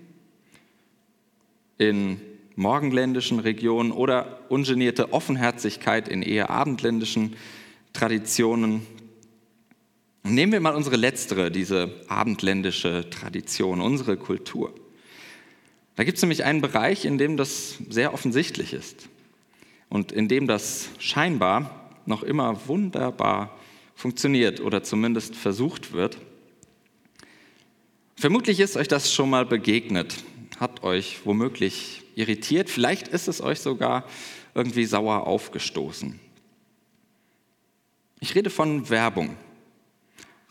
in 1.79 2.21
morgenländischen 2.55 3.41
Regionen 3.41 3.93
oder 3.93 4.41
ungenierte 4.49 5.12
Offenherzigkeit 5.12 6.09
in 6.09 6.23
eher 6.23 6.50
abendländischen 6.50 7.37
Traditionen. 7.93 8.87
Nehmen 10.28 10.50
wir 10.50 10.61
mal 10.61 10.75
unsere 10.75 10.97
letztere, 10.97 11.52
diese 11.52 11.95
abendländische 12.09 13.09
Tradition, 13.11 13.80
unsere 13.80 14.16
Kultur. 14.16 14.75
Da 15.95 16.02
gibt 16.02 16.16
es 16.16 16.23
nämlich 16.23 16.42
einen 16.42 16.61
Bereich, 16.61 17.04
in 17.04 17.16
dem 17.16 17.37
das 17.37 17.78
sehr 17.88 18.12
offensichtlich 18.12 18.73
ist 18.73 19.09
und 19.88 20.11
in 20.11 20.26
dem 20.26 20.49
das 20.49 20.88
scheinbar 20.99 21.92
noch 22.06 22.25
immer 22.25 22.66
wunderbar 22.66 23.56
funktioniert 23.95 24.61
oder 24.61 24.83
zumindest 24.83 25.37
versucht 25.37 25.92
wird. 25.92 26.18
Vermutlich 28.16 28.59
ist 28.59 28.76
euch 28.76 28.88
das 28.88 29.12
schon 29.12 29.30
mal 29.30 29.47
begegnet, 29.47 30.25
hat 30.59 30.83
euch 30.83 31.25
womöglich 31.25 32.02
irritiert, 32.16 32.68
vielleicht 32.68 33.06
ist 33.09 33.28
es 33.28 33.40
euch 33.40 33.61
sogar 33.61 34.04
irgendwie 34.56 34.87
sauer 34.87 35.26
aufgestoßen. 35.26 36.18
Ich 38.18 38.35
rede 38.35 38.50
von 38.50 38.90
Werbung, 38.90 39.37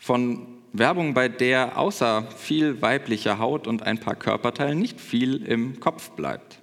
von 0.06 0.46
Werbung, 0.72 1.16
bei 1.16 1.28
der 1.28 1.80
außer 1.80 2.28
viel 2.38 2.80
weiblicher 2.84 3.40
Haut 3.40 3.66
und 3.66 3.82
ein 3.82 4.00
paar 4.00 4.14
Körperteilen 4.14 4.78
nicht 4.78 5.02
viel 5.02 5.38
im 5.38 5.80
Kopf 5.80 6.12
bleibt. 6.12 6.60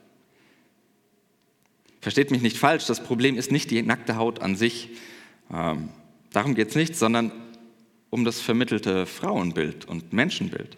Versteht 2.00 2.30
mich 2.30 2.40
nicht 2.40 2.56
falsch, 2.56 2.86
das 2.86 3.02
Problem 3.02 3.36
ist 3.36 3.50
nicht 3.50 3.72
die 3.72 3.82
nackte 3.82 4.14
Haut 4.14 4.40
an 4.40 4.54
sich. 4.54 4.90
Ähm, 5.52 5.88
darum 6.30 6.54
geht 6.54 6.68
es 6.68 6.76
nicht, 6.76 6.94
sondern 6.94 7.32
um 8.10 8.24
das 8.24 8.40
vermittelte 8.40 9.06
Frauenbild 9.06 9.86
und 9.86 10.12
Menschenbild. 10.12 10.76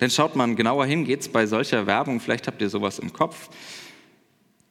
Denn 0.00 0.10
schaut 0.10 0.34
man 0.34 0.56
genauer 0.56 0.86
hin, 0.86 1.04
geht 1.04 1.20
es 1.20 1.28
bei 1.28 1.46
solcher 1.46 1.86
Werbung, 1.86 2.18
vielleicht 2.18 2.48
habt 2.48 2.60
ihr 2.60 2.68
sowas 2.68 2.98
im 2.98 3.12
Kopf, 3.12 3.48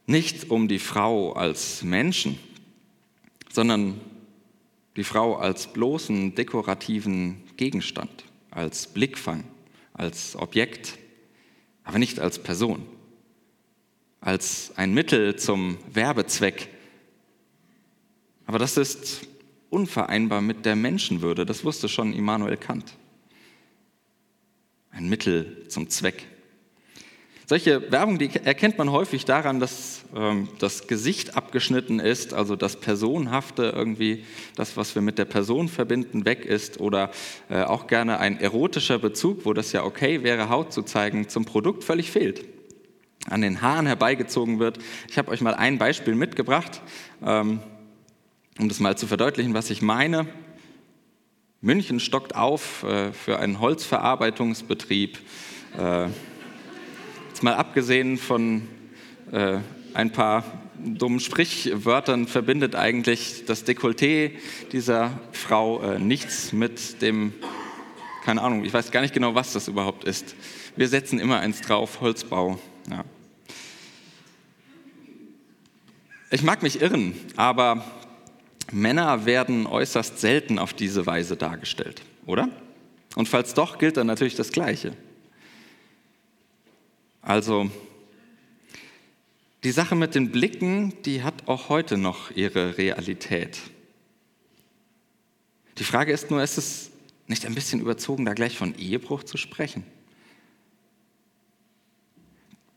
nicht 0.06 0.51
um 0.51 0.67
die 0.67 0.79
Frau 0.79 1.32
als 1.32 1.82
Menschen, 1.82 2.38
sondern 3.53 4.01
die 4.98 5.04
Frau 5.04 5.36
als 5.36 5.68
bloßen 5.68 6.34
dekorativen 6.34 7.44
Gegenstand, 7.56 8.25
als 8.50 8.88
Blickfang, 8.88 9.44
als 9.94 10.36
Objekt, 10.36 10.98
aber 11.84 12.00
nicht 12.00 12.20
als 12.20 12.39
Person, 12.39 12.84
als 14.20 14.74
ein 14.75 14.96
Mittel 14.96 15.36
zum 15.36 15.77
Werbezweck. 15.94 16.70
Aber 18.48 18.58
das 18.58 18.75
ist 18.75 19.27
unvereinbar 19.70 20.42
mit 20.42 20.66
der 20.66 20.75
Menschenwürde, 20.75 21.46
das 21.46 21.63
wusste 21.63 21.88
schon 21.88 22.12
Immanuel 22.13 22.58
Kant. 22.58 22.98
Ein 24.89 25.10
Mittel 25.10 25.68
zum 25.68 25.89
Zweck. 25.89 26.25
Solche 27.50 27.94
Werbung, 27.94 28.18
die 28.18 28.30
erkennt 28.44 28.77
man 28.77 28.92
häufig 28.92 29.24
daran, 29.24 29.62
dass 29.62 30.04
ähm, 30.13 30.50
das 30.60 30.88
Gesicht 30.88 31.38
abgeschnitten 31.38 32.01
ist, 32.01 32.34
also 32.34 32.58
das 32.58 32.75
Personhafte 32.75 33.72
irgendwie, 33.74 34.25
das, 34.58 34.75
was 34.75 34.96
wir 34.96 35.01
mit 35.01 35.18
der 35.18 35.24
Person 35.24 35.70
verbinden, 35.70 36.25
weg 36.25 36.44
ist 36.44 36.82
oder 36.82 37.10
äh, 37.50 37.63
auch 37.63 37.88
gerne 37.88 38.20
ein 38.20 38.38
erotischer 38.42 39.00
Bezug, 39.00 39.46
wo 39.46 39.54
das 39.54 39.72
ja 39.72 39.86
okay 39.86 40.24
wäre, 40.24 40.50
Haut 40.50 40.74
zu 40.74 40.82
zeigen, 40.82 41.30
zum 41.30 41.46
Produkt 41.46 41.86
völlig 41.86 42.12
fehlt, 42.12 42.44
an 43.30 43.39
den 43.39 43.62
Haaren 43.62 43.86
herbeigezogen 43.86 44.60
wird. 44.60 44.80
Ich 45.10 45.18
habe 45.18 45.32
euch 45.32 45.39
mal 45.39 45.56
ein 45.56 45.77
Beispiel 45.77 46.16
mitgebracht, 46.16 46.82
ähm, 47.25 47.62
um 48.60 48.68
das 48.68 48.82
mal 48.82 48.98
zu 48.98 49.08
verdeutlichen, 49.08 49.54
was 49.54 49.70
ich 49.70 49.82
meine. 49.82 50.27
München 51.62 52.01
stockt 52.01 52.36
auf 52.36 52.84
äh, 52.84 53.13
für 53.13 53.39
einen 53.39 53.62
Holzverarbeitungsbetrieb. 53.62 55.20
Äh, 55.77 56.08
Jetzt 57.38 57.44
mal 57.44 57.53
abgesehen 57.53 58.17
von 58.17 58.67
äh, 59.32 59.60
ein 59.94 60.12
paar 60.12 60.44
dummen 60.84 61.20
Sprichwörtern 61.20 62.25
verbindet 62.25 62.74
eigentlich 62.74 63.46
das 63.46 63.63
Dekolleté 63.63 64.32
dieser 64.72 65.20
Frau 65.34 65.79
äh, 65.84 66.00
nichts 66.00 66.51
mit 66.51 67.00
dem, 67.03 67.36
keine 68.24 68.41
Ahnung, 68.41 68.65
ich 68.65 68.74
weiß 68.74 68.89
gar 68.89 69.01
nicht 69.01 69.13
genau, 69.13 69.36
was 69.36 69.53
das 69.53 69.67
überhaupt 69.67 70.03
ist. 70.03 70.34
Wir 70.77 70.88
setzen 70.88 71.20
immer 71.20 71.39
eins 71.39 71.62
drauf, 71.62 72.01
Holzbau. 72.01 72.58
Ja. 72.89 73.06
Ich 76.32 76.41
mag 76.41 76.63
mich 76.63 76.82
irren, 76.82 77.13
aber 77.36 77.86
Männer 78.72 79.27
werden 79.27 79.67
äußerst 79.67 80.17
selten 80.20 80.58
auf 80.58 80.74
diese 80.74 81.06
Weise 81.06 81.38
dargestellt, 81.38 82.01
oder? 82.25 82.50
Und 83.13 83.29
falls 83.29 83.53
doch, 83.53 83.77
gilt 83.77 83.96
dann 83.98 84.08
natürlich 84.08 84.36
das 84.36 84.51
Gleiche. 84.51 84.94
Also 87.28 87.70
die 89.66 89.72
Sache 89.72 89.96
mit 89.96 90.16
den 90.16 90.32
Blicken, 90.32 90.94
die 91.04 91.24
hat 91.24 91.50
auch 91.50 91.68
heute 91.68 91.98
noch 91.98 92.32
ihre 92.32 92.78
Realität. 92.78 93.60
Die 95.78 95.84
Frage 95.84 96.14
ist 96.14 96.32
nur, 96.32 96.42
ist 96.42 96.58
es 96.58 96.90
nicht 97.28 97.46
ein 97.46 97.54
bisschen 97.54 97.82
überzogen, 97.82 98.24
da 98.24 98.34
gleich 98.34 98.58
von 98.58 98.76
Ehebruch 98.76 99.24
zu 99.24 99.36
sprechen? 99.36 99.84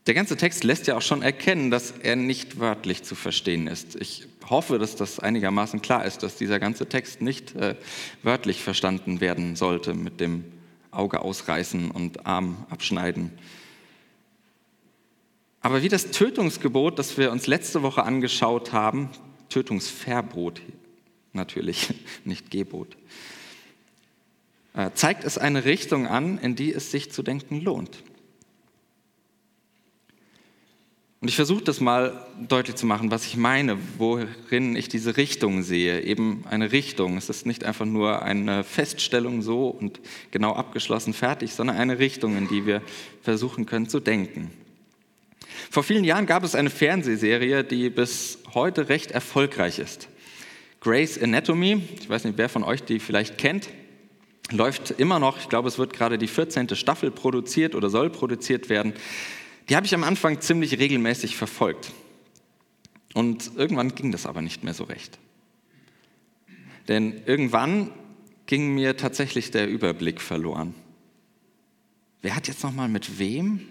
Der 0.05 0.15
ganze 0.15 0.35
Text 0.35 0.65
lässt 0.65 0.85
ja 0.85 0.97
auch 0.97 1.01
schon 1.01 1.21
erkennen, 1.21 1.71
dass 1.71 1.91
er 1.91 2.17
nicht 2.17 2.59
wörtlich 2.59 3.03
zu 3.03 3.15
verstehen 3.15 3.67
ist. 3.67 3.95
Ich 3.95 4.27
hoffe, 4.49 4.79
dass 4.79 4.97
das 4.97 5.21
einigermaßen 5.21 5.81
klar 5.81 6.03
ist, 6.03 6.23
dass 6.23 6.35
dieser 6.35 6.59
ganze 6.59 6.89
Text 6.89 7.21
nicht 7.21 7.55
äh, 7.55 7.77
wörtlich 8.21 8.61
verstanden 8.61 9.21
werden 9.21 9.55
sollte 9.55 9.93
mit 9.93 10.19
dem 10.19 10.43
Auge 10.91 11.21
ausreißen 11.21 11.89
und 11.89 12.25
Arm 12.25 12.65
abschneiden. 12.69 13.31
Aber 15.61 15.83
wie 15.83 15.89
das 15.89 16.09
Tötungsgebot, 16.11 16.97
das 16.97 17.17
wir 17.17 17.31
uns 17.31 17.47
letzte 17.47 17.83
Woche 17.83 18.03
angeschaut 18.03 18.73
haben, 18.73 19.09
Tötungsverbot 19.49 20.61
natürlich, 21.33 21.93
nicht 22.25 22.49
Gebot, 22.49 22.97
äh, 24.73 24.89
zeigt 24.93 25.23
es 25.23 25.37
eine 25.37 25.65
Richtung 25.65 26.07
an, 26.07 26.37
in 26.39 26.55
die 26.55 26.73
es 26.73 26.91
sich 26.91 27.11
zu 27.11 27.23
denken 27.23 27.61
lohnt. 27.61 28.03
Und 31.19 31.27
ich 31.27 31.35
versuche 31.35 31.63
das 31.63 31.79
mal 31.79 32.25
deutlich 32.47 32.77
zu 32.77 32.87
machen, 32.87 33.11
was 33.11 33.27
ich 33.27 33.37
meine, 33.37 33.77
worin 33.99 34.75
ich 34.75 34.89
diese 34.89 35.17
Richtung 35.17 35.61
sehe. 35.61 36.01
Eben 36.01 36.43
eine 36.49 36.71
Richtung. 36.71 37.15
Es 37.15 37.29
ist 37.29 37.45
nicht 37.45 37.63
einfach 37.63 37.85
nur 37.85 38.23
eine 38.23 38.63
Feststellung 38.63 39.43
so 39.43 39.67
und 39.67 39.99
genau 40.31 40.53
abgeschlossen 40.53 41.13
fertig, 41.13 41.53
sondern 41.53 41.77
eine 41.77 41.99
Richtung, 41.99 42.35
in 42.35 42.47
die 42.47 42.65
wir 42.65 42.81
versuchen 43.21 43.67
können 43.67 43.87
zu 43.87 43.99
denken. 43.99 44.49
Vor 45.69 45.83
vielen 45.83 46.03
Jahren 46.03 46.25
gab 46.25 46.43
es 46.43 46.55
eine 46.55 46.69
Fernsehserie, 46.69 47.63
die 47.63 47.89
bis 47.89 48.39
heute 48.53 48.89
recht 48.89 49.11
erfolgreich 49.11 49.79
ist. 49.79 50.09
Grey's 50.81 51.21
Anatomy, 51.21 51.81
ich 51.99 52.09
weiß 52.09 52.23
nicht, 52.25 52.37
wer 52.37 52.49
von 52.49 52.63
euch 52.63 52.83
die 52.83 52.99
vielleicht 52.99 53.37
kennt, 53.37 53.69
läuft 54.51 54.91
immer 54.91 55.19
noch. 55.19 55.37
Ich 55.39 55.49
glaube, 55.49 55.67
es 55.67 55.77
wird 55.77 55.93
gerade 55.93 56.17
die 56.17 56.27
14. 56.27 56.75
Staffel 56.75 57.11
produziert 57.11 57.75
oder 57.75 57.89
soll 57.89 58.09
produziert 58.09 58.69
werden. 58.69 58.93
Die 59.69 59.75
habe 59.75 59.85
ich 59.85 59.93
am 59.93 60.03
Anfang 60.03 60.41
ziemlich 60.41 60.79
regelmäßig 60.79 61.35
verfolgt. 61.35 61.91
Und 63.13 63.51
irgendwann 63.55 63.95
ging 63.95 64.11
das 64.11 64.25
aber 64.25 64.41
nicht 64.41 64.63
mehr 64.63 64.73
so 64.73 64.85
recht. 64.85 65.19
Denn 66.87 67.21
irgendwann 67.25 67.91
ging 68.45 68.73
mir 68.73 68.97
tatsächlich 68.97 69.51
der 69.51 69.69
Überblick 69.69 70.19
verloren. 70.19 70.73
Wer 72.21 72.35
hat 72.35 72.47
jetzt 72.47 72.63
noch 72.63 72.73
mal 72.73 72.89
mit 72.89 73.19
wem 73.19 73.67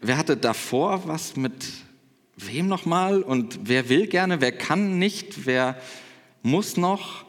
wer 0.00 0.16
hatte 0.16 0.36
davor 0.36 1.06
was 1.06 1.36
mit 1.36 1.66
wem 2.36 2.68
nochmal 2.68 3.22
und 3.22 3.60
wer 3.64 3.88
will 3.88 4.06
gerne, 4.06 4.40
wer 4.40 4.52
kann 4.52 4.98
nicht, 4.98 5.46
wer 5.46 5.80
muss 6.42 6.76
noch. 6.76 7.24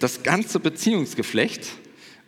Das 0.00 0.22
ganze 0.22 0.60
Beziehungsgeflecht 0.60 1.66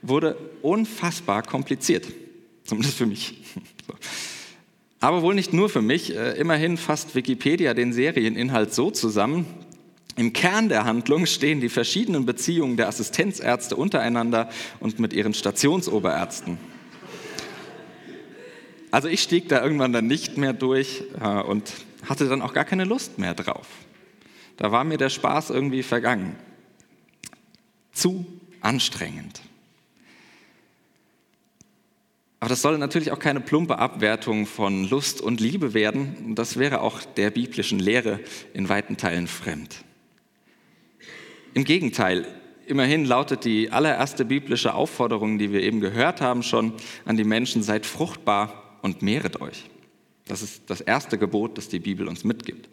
wurde 0.03 0.37
unfassbar 0.63 1.43
kompliziert, 1.43 2.07
zumindest 2.65 2.97
für 2.97 3.07
mich. 3.07 3.43
Aber 5.01 5.23
wohl 5.23 5.35
nicht 5.35 5.53
nur 5.55 5.71
für 5.71 5.81
mich. 5.81 6.15
Äh, 6.15 6.33
immerhin 6.33 6.77
fasst 6.77 7.15
Wikipedia 7.15 7.73
den 7.73 7.93
Serieninhalt 7.93 8.75
so 8.75 8.91
zusammen. 8.91 9.47
Im 10.17 10.35
Kern 10.35 10.69
der 10.69 10.85
Handlung 10.85 11.25
stehen 11.25 11.61
die 11.61 11.71
verschiedenen 11.71 12.27
Beziehungen 12.27 12.77
der 12.77 12.89
Assistenzärzte 12.89 13.77
untereinander 13.77 14.51
und 14.79 14.99
mit 14.99 15.15
ihren 15.15 15.33
Stationsoberärzten. 15.33 16.59
Also 18.91 19.09
ich 19.09 19.23
stieg 19.23 19.49
da 19.49 19.63
irgendwann 19.63 19.93
dann 19.93 20.07
nicht 20.07 20.37
mehr 20.37 20.53
durch 20.53 21.05
äh, 21.21 21.43
und 21.43 21.73
hatte 22.09 22.29
dann 22.29 22.43
auch 22.43 22.53
gar 22.53 22.65
keine 22.65 22.85
Lust 22.85 23.19
mehr 23.19 23.35
drauf. 23.35 23.67
Da 24.57 24.73
war 24.73 24.85
mir 24.85 24.99
der 24.99 25.11
Spaß 25.11 25.51
irgendwie 25.51 25.83
vergangen. 25.83 26.37
Zu 27.93 28.27
anstrengend. 28.61 29.41
Aber 32.41 32.49
das 32.49 32.63
soll 32.63 32.79
natürlich 32.79 33.13
auch 33.13 33.19
keine 33.19 33.41
plumpe 33.41 33.79
Abwertung 33.79 34.47
von 34.47 34.89
Lust 34.89 35.21
und 35.21 35.41
Liebe 35.41 35.75
werden. 35.75 36.35
Das 36.35 36.59
wäre 36.59 36.81
auch 36.81 37.03
der 37.03 37.31
biblischen 37.31 37.79
Lehre 37.79 38.21
in 38.55 38.69
weiten 38.71 38.97
Teilen 38.97 39.27
fremd. 39.27 39.85
Im 41.53 41.65
Gegenteil, 41.65 42.27
immerhin 42.67 43.05
lautet 43.05 43.45
die 43.45 43.71
allererste 43.71 44.25
biblische 44.25 44.73
Aufforderung, 44.73 45.39
die 45.39 45.53
wir 45.53 45.63
eben 45.63 45.81
gehört 45.81 46.23
haben 46.23 46.43
schon 46.43 46.73
an 47.05 47.19
die 47.19 47.25
Menschen, 47.25 47.63
seid 47.63 47.85
fruchtbar 47.85 48.70
und 48.83 49.03
mehret 49.03 49.41
euch. 49.41 49.65
Das 50.27 50.43
ist 50.43 50.63
das 50.67 50.81
erste 50.81 51.19
Gebot, 51.19 51.59
das 51.59 51.69
die 51.69 51.81
Bibel 51.81 52.07
uns 52.07 52.25
mitgibt. 52.25 52.69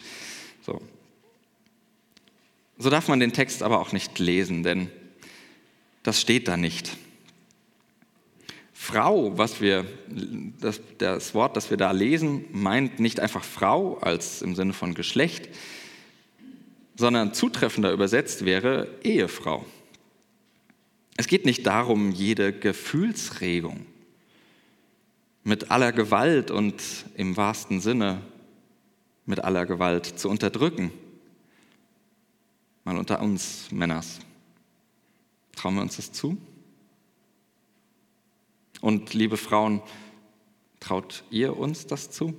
So. 0.61 0.81
so 2.77 2.89
darf 2.89 3.07
man 3.07 3.19
den 3.19 3.33
Text 3.33 3.63
aber 3.63 3.79
auch 3.79 3.93
nicht 3.93 4.19
lesen, 4.19 4.63
denn 4.63 4.91
das 6.03 6.21
steht 6.21 6.47
da 6.47 6.57
nicht. 6.57 6.95
Frau, 8.73 9.37
was 9.37 9.59
wir, 9.59 9.85
das, 10.61 10.79
das 10.99 11.33
Wort, 11.33 11.57
das 11.57 11.71
wir 11.71 11.77
da 11.77 11.91
lesen, 11.91 12.45
meint 12.51 12.99
nicht 12.99 13.19
einfach 13.19 13.43
Frau 13.43 13.97
als 13.97 14.41
im 14.41 14.55
Sinne 14.55 14.73
von 14.73 14.93
Geschlecht, 14.93 15.49
sondern 16.95 17.33
zutreffender 17.33 17.91
übersetzt 17.91 18.45
wäre 18.45 18.87
Ehefrau. 19.03 19.65
Es 21.17 21.27
geht 21.27 21.45
nicht 21.45 21.65
darum, 21.65 22.11
jede 22.11 22.53
Gefühlsregung 22.53 23.85
mit 25.47 25.71
aller 25.71 25.93
Gewalt 25.93 26.51
und 26.51 26.75
im 27.15 27.37
wahrsten 27.37 27.79
Sinne 27.79 28.21
mit 29.25 29.45
aller 29.45 29.65
Gewalt 29.65 30.05
zu 30.05 30.29
unterdrücken. 30.29 30.91
Mal 32.83 32.97
unter 32.97 33.21
uns 33.21 33.71
Männers. 33.71 34.19
Trauen 35.55 35.75
wir 35.75 35.83
uns 35.83 35.95
das 35.95 36.11
zu? 36.11 36.37
Und 38.81 39.13
liebe 39.13 39.37
Frauen, 39.37 39.81
traut 40.81 41.23
ihr 41.31 41.57
uns 41.57 41.87
das 41.87 42.11
zu? 42.11 42.33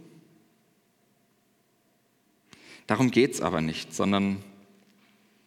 Darum 2.87 3.11
geht 3.11 3.33
es 3.33 3.41
aber 3.41 3.63
nicht, 3.63 3.95
sondern 3.95 4.45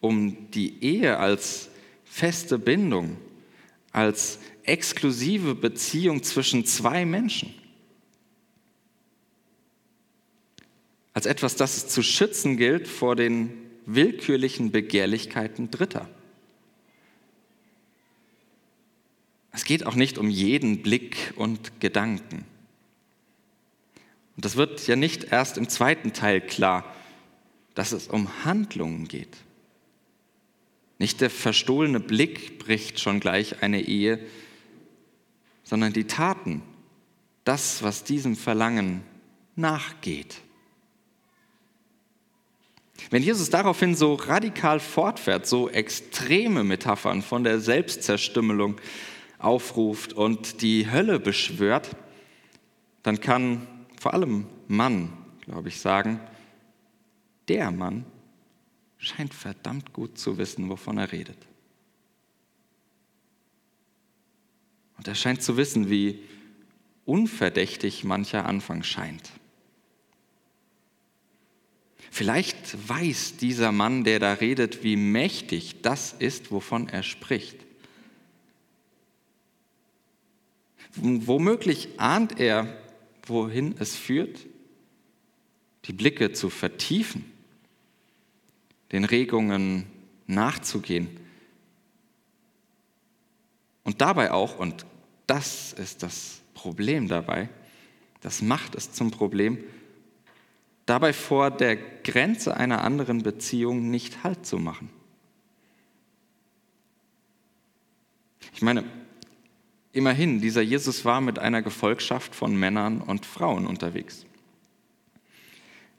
um 0.00 0.50
die 0.50 0.82
Ehe 0.82 1.18
als 1.18 1.70
feste 2.02 2.58
Bindung, 2.58 3.18
als 3.92 4.38
exklusive 4.64 5.54
Beziehung 5.54 6.22
zwischen 6.22 6.64
zwei 6.64 7.04
Menschen. 7.04 7.54
Als 11.14 11.26
etwas, 11.26 11.56
das 11.56 11.76
es 11.76 11.88
zu 11.88 12.02
schützen 12.02 12.56
gilt 12.56 12.88
vor 12.88 13.16
den 13.16 13.52
willkürlichen 13.84 14.72
Begehrlichkeiten 14.72 15.70
Dritter. 15.70 16.08
Es 19.50 19.64
geht 19.64 19.84
auch 19.84 19.94
nicht 19.94 20.16
um 20.16 20.30
jeden 20.30 20.82
Blick 20.82 21.34
und 21.36 21.80
Gedanken. 21.80 22.46
Und 24.36 24.44
das 24.46 24.56
wird 24.56 24.86
ja 24.86 24.96
nicht 24.96 25.24
erst 25.24 25.58
im 25.58 25.68
zweiten 25.68 26.14
Teil 26.14 26.40
klar, 26.40 26.94
dass 27.74 27.92
es 27.92 28.08
um 28.08 28.44
Handlungen 28.44 29.06
geht. 29.08 29.36
Nicht 31.02 31.20
der 31.20 31.30
verstohlene 31.30 31.98
Blick 31.98 32.60
bricht 32.60 33.00
schon 33.00 33.18
gleich 33.18 33.60
eine 33.60 33.80
Ehe, 33.80 34.20
sondern 35.64 35.92
die 35.92 36.04
Taten, 36.04 36.62
das, 37.42 37.82
was 37.82 38.04
diesem 38.04 38.36
Verlangen 38.36 39.02
nachgeht. 39.56 40.36
Wenn 43.10 43.24
Jesus 43.24 43.50
daraufhin 43.50 43.96
so 43.96 44.14
radikal 44.14 44.78
fortfährt, 44.78 45.44
so 45.44 45.68
extreme 45.68 46.62
Metaphern 46.62 47.22
von 47.22 47.42
der 47.42 47.58
Selbstzerstümmelung 47.58 48.80
aufruft 49.40 50.12
und 50.12 50.62
die 50.62 50.88
Hölle 50.88 51.18
beschwört, 51.18 51.96
dann 53.02 53.18
kann 53.18 53.66
vor 54.00 54.14
allem 54.14 54.46
Mann, 54.68 55.12
glaube 55.40 55.66
ich, 55.66 55.80
sagen, 55.80 56.20
der 57.48 57.72
Mann 57.72 58.04
scheint 59.02 59.34
verdammt 59.34 59.92
gut 59.92 60.16
zu 60.16 60.38
wissen, 60.38 60.68
wovon 60.68 60.96
er 60.96 61.12
redet. 61.12 61.38
Und 64.96 65.08
er 65.08 65.16
scheint 65.16 65.42
zu 65.42 65.56
wissen, 65.56 65.90
wie 65.90 66.22
unverdächtig 67.04 68.04
mancher 68.04 68.46
Anfang 68.46 68.84
scheint. 68.84 69.32
Vielleicht 72.10 72.88
weiß 72.88 73.38
dieser 73.38 73.72
Mann, 73.72 74.04
der 74.04 74.20
da 74.20 74.34
redet, 74.34 74.84
wie 74.84 74.96
mächtig 74.96 75.82
das 75.82 76.12
ist, 76.12 76.52
wovon 76.52 76.88
er 76.88 77.02
spricht. 77.02 77.56
Womöglich 80.94 81.98
ahnt 81.98 82.38
er, 82.38 82.78
wohin 83.26 83.74
es 83.78 83.96
führt, 83.96 84.46
die 85.86 85.92
Blicke 85.92 86.32
zu 86.32 86.50
vertiefen, 86.50 87.31
den 88.92 89.04
Regungen 89.04 89.86
nachzugehen 90.26 91.08
und 93.84 94.00
dabei 94.00 94.30
auch, 94.30 94.58
und 94.58 94.86
das 95.26 95.72
ist 95.72 96.02
das 96.02 96.40
Problem 96.54 97.08
dabei, 97.08 97.48
das 98.20 98.42
macht 98.42 98.74
es 98.74 98.92
zum 98.92 99.10
Problem, 99.10 99.58
dabei 100.86 101.12
vor 101.12 101.50
der 101.50 101.76
Grenze 101.76 102.56
einer 102.56 102.84
anderen 102.84 103.22
Beziehung 103.22 103.90
nicht 103.90 104.22
Halt 104.22 104.46
zu 104.46 104.58
machen. 104.58 104.90
Ich 108.54 108.62
meine, 108.62 108.84
Immerhin, 109.92 110.40
dieser 110.40 110.62
Jesus 110.62 111.04
war 111.04 111.20
mit 111.20 111.38
einer 111.38 111.60
Gefolgschaft 111.60 112.34
von 112.34 112.56
Männern 112.56 113.02
und 113.02 113.26
Frauen 113.26 113.66
unterwegs. 113.66 114.24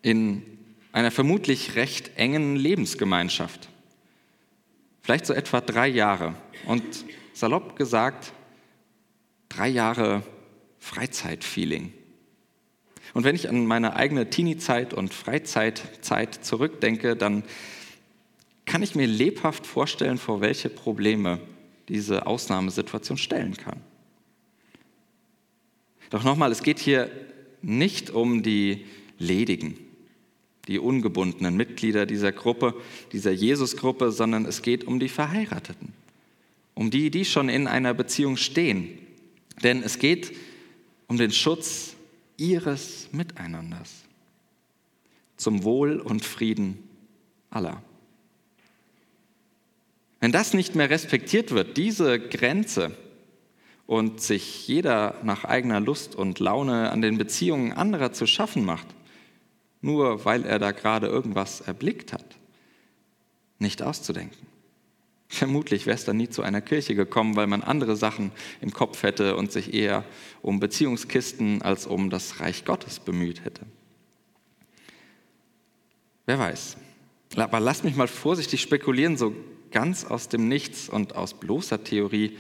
In 0.02 0.42
einer 0.94 1.12
vermutlich 1.12 1.76
recht 1.76 2.12
engen 2.16 2.56
Lebensgemeinschaft. 2.56 3.68
Vielleicht 5.02 5.26
so 5.26 5.34
etwa 5.34 5.60
drei 5.60 5.88
Jahre. 5.90 6.36
Und 6.66 6.84
salopp 7.34 7.76
gesagt, 7.76 8.32
drei 9.50 9.68
Jahre 9.68 10.24
Freizeitfeeling. 10.80 11.92
Und 13.14 13.26
wenn 13.26 13.36
ich 13.36 13.50
an 13.50 13.66
meine 13.66 13.96
eigene 13.96 14.30
Teenie-Zeit 14.30 14.94
und 14.94 15.14
Freizeitzeit 15.14 16.34
zurückdenke, 16.46 17.16
dann 17.16 17.44
kann 18.66 18.82
ich 18.82 18.96
mir 18.96 19.08
lebhaft 19.08 19.68
vorstellen, 19.68 20.18
vor 20.18 20.42
welche 20.42 20.70
Probleme 20.70 21.40
diese 21.90 22.28
Ausnahmesituation 22.28 23.18
stellen 23.18 23.58
kann. 23.58 23.82
Doch 26.12 26.24
nochmal, 26.24 26.52
es 26.52 26.64
geht 26.64 26.80
hier 26.80 27.10
nicht 27.62 28.10
um 28.10 28.44
die 28.44 28.86
Ledigen, 29.18 29.78
die 30.68 30.80
ungebundenen 30.80 31.58
Mitglieder 31.58 32.06
dieser 32.06 32.32
Gruppe, 32.32 32.74
dieser 33.12 33.32
Jesusgruppe, 33.32 34.12
sondern 34.12 34.46
es 34.46 34.62
geht 34.62 34.86
um 34.86 35.00
die 35.00 35.10
Verheirateten, 35.10 35.94
um 36.74 36.90
die, 36.90 37.12
die 37.12 37.26
schon 37.26 37.50
in 37.50 37.68
einer 37.68 37.94
Beziehung 37.94 38.38
stehen. 38.38 38.98
Denn 39.64 39.84
es 39.84 40.00
geht 40.00 40.36
um 41.08 41.18
den 41.18 41.32
Schutz 41.32 41.96
ihres 42.38 43.10
Miteinanders 43.12 44.04
zum 45.38 45.64
Wohl 45.64 46.00
und 46.00 46.24
Frieden 46.24 46.80
aller. 47.50 47.84
Wenn 50.20 50.32
das 50.32 50.54
nicht 50.54 50.76
mehr 50.76 50.90
respektiert 50.90 51.52
wird, 51.52 51.76
diese 51.76 52.20
Grenze, 52.20 52.98
und 53.86 54.22
sich 54.22 54.68
jeder 54.68 55.16
nach 55.24 55.44
eigener 55.44 55.80
Lust 55.80 56.16
und 56.16 56.40
Laune 56.40 56.92
an 56.92 57.02
den 57.02 57.18
Beziehungen 57.18 57.74
anderer 57.74 58.14
zu 58.14 58.26
schaffen 58.26 58.64
macht, 58.66 58.88
nur 59.84 60.26
weil 60.26 60.46
er 60.46 60.58
da 60.58 60.72
gerade 60.72 61.08
irgendwas 61.08 61.62
erblickt 61.62 62.14
hat, 62.14 62.38
nicht 63.60 63.84
auszudenken. 63.84 64.48
Vermutlich 65.28 65.86
wäre 65.86 65.96
es 65.96 66.06
dann 66.06 66.18
nie 66.18 66.30
zu 66.30 66.42
einer 66.42 66.62
Kirche 66.62 66.96
gekommen, 66.96 67.36
weil 67.36 67.48
man 67.48 67.64
andere 67.64 67.96
Sachen 67.96 68.32
im 68.62 68.72
Kopf 68.72 69.04
hätte 69.04 69.36
und 69.36 69.52
sich 69.52 69.74
eher 69.74 70.06
um 70.42 70.60
Beziehungskisten 70.60 71.62
als 71.62 71.86
um 71.86 72.10
das 72.10 72.40
Reich 72.40 72.66
Gottes 72.66 73.00
bemüht 73.00 73.44
hätte. 73.44 73.66
Wer 76.26 76.40
weiß. 76.40 76.78
Aber 77.36 77.60
lasst 77.60 77.84
mich 77.84 77.96
mal 77.96 78.08
vorsichtig 78.08 78.62
spekulieren, 78.62 79.18
so 79.18 79.36
ganz 79.72 80.06
aus 80.06 80.30
dem 80.30 80.48
Nichts 80.48 80.88
und 80.88 81.16
aus 81.16 81.34
bloßer 81.34 81.84
Theorie 81.84 82.38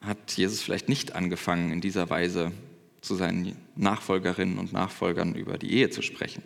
hat 0.00 0.32
Jesus 0.32 0.62
vielleicht 0.62 0.88
nicht 0.88 1.14
angefangen, 1.14 1.72
in 1.72 1.82
dieser 1.82 2.08
Weise 2.08 2.52
zu 3.00 3.14
seinen 3.14 3.56
Nachfolgerinnen 3.76 4.58
und 4.58 4.72
Nachfolgern 4.72 5.34
über 5.34 5.58
die 5.58 5.72
Ehe 5.72 5.90
zu 5.90 6.02
sprechen. 6.02 6.42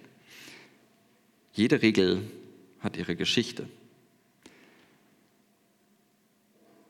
Jede 1.53 1.83
Regel 1.83 2.23
hat 2.81 2.97
ihre 2.97 3.17
Geschichte. 3.17 3.69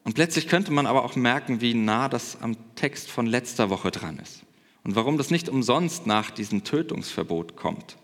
Und 0.05 0.15
plötzlich 0.15 0.49
könnte 0.49 0.71
man 0.71 0.87
aber 0.87 1.05
auch 1.05 1.17
merken, 1.17 1.61
wie 1.61 1.75
nah 1.75 2.09
das 2.09 2.41
am 2.43 2.57
Text 2.75 3.11
von 3.11 3.27
letzter 3.27 3.71
Woche 3.71 3.91
dran 3.91 4.19
ist 4.19 4.43
und 4.85 4.97
warum 4.97 5.17
das 5.17 5.31
nicht 5.31 5.49
umsonst 5.49 6.07
nach 6.07 6.31
diesem 6.31 6.63
Tötungsverbot 6.63 7.57
kommt. 7.57 7.97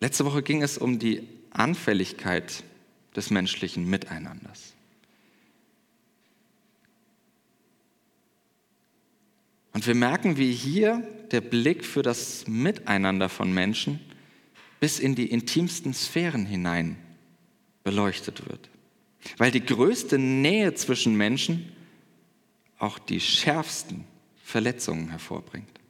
Letzte 0.00 0.26
Woche 0.26 0.42
ging 0.42 0.62
es 0.62 0.76
um 0.76 0.98
die 0.98 1.26
Anfälligkeit 1.50 2.62
des 3.16 3.30
menschlichen 3.30 3.88
Miteinanders. 3.88 4.73
Und 9.74 9.86
wir 9.88 9.94
merken, 9.96 10.38
wie 10.38 10.52
hier 10.52 11.06
der 11.32 11.40
Blick 11.40 11.84
für 11.84 12.02
das 12.02 12.46
Miteinander 12.46 13.28
von 13.28 13.52
Menschen 13.52 14.00
bis 14.80 15.00
in 15.00 15.16
die 15.16 15.26
intimsten 15.26 15.92
Sphären 15.92 16.46
hinein 16.46 16.96
beleuchtet 17.82 18.48
wird. 18.48 18.70
Weil 19.36 19.50
die 19.50 19.64
größte 19.64 20.16
Nähe 20.16 20.74
zwischen 20.74 21.16
Menschen 21.16 21.72
auch 22.78 22.98
die 22.98 23.20
schärfsten 23.20 24.04
Verletzungen 24.42 25.10
hervorbringt. 25.10 25.80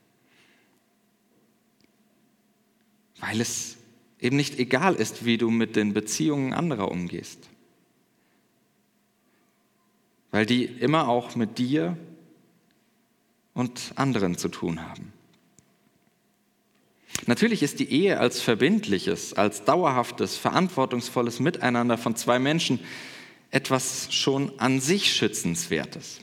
Weil 3.21 3.41
es 3.41 3.77
eben 4.19 4.37
nicht 4.37 4.59
egal 4.59 4.95
ist, 4.95 5.27
wie 5.27 5.37
du 5.37 5.51
mit 5.51 5.77
den 5.77 5.93
Beziehungen 5.93 6.55
anderer 6.55 6.91
umgehst. 6.91 7.51
Weil 10.31 10.47
die 10.47 10.65
immer 10.65 11.09
auch 11.09 11.37
mit 11.37 11.59
dir 11.59 11.99
und 13.55 13.93
anderen 13.95 14.37
zu 14.37 14.49
tun 14.49 14.83
haben. 14.83 15.13
Natürlich 17.27 17.63
ist 17.63 17.81
die 17.81 17.91
Ehe 17.91 18.21
als 18.21 18.41
verbindliches, 18.41 19.33
als 19.33 19.65
dauerhaftes, 19.65 20.37
verantwortungsvolles 20.37 21.41
Miteinander 21.41 21.97
von 21.97 22.17
zwei 22.17 22.39
Menschen 22.39 22.81
etwas 23.51 24.13
schon 24.13 24.53
an 24.59 24.81
sich 24.81 25.15
Schützenswertes. 25.15 26.21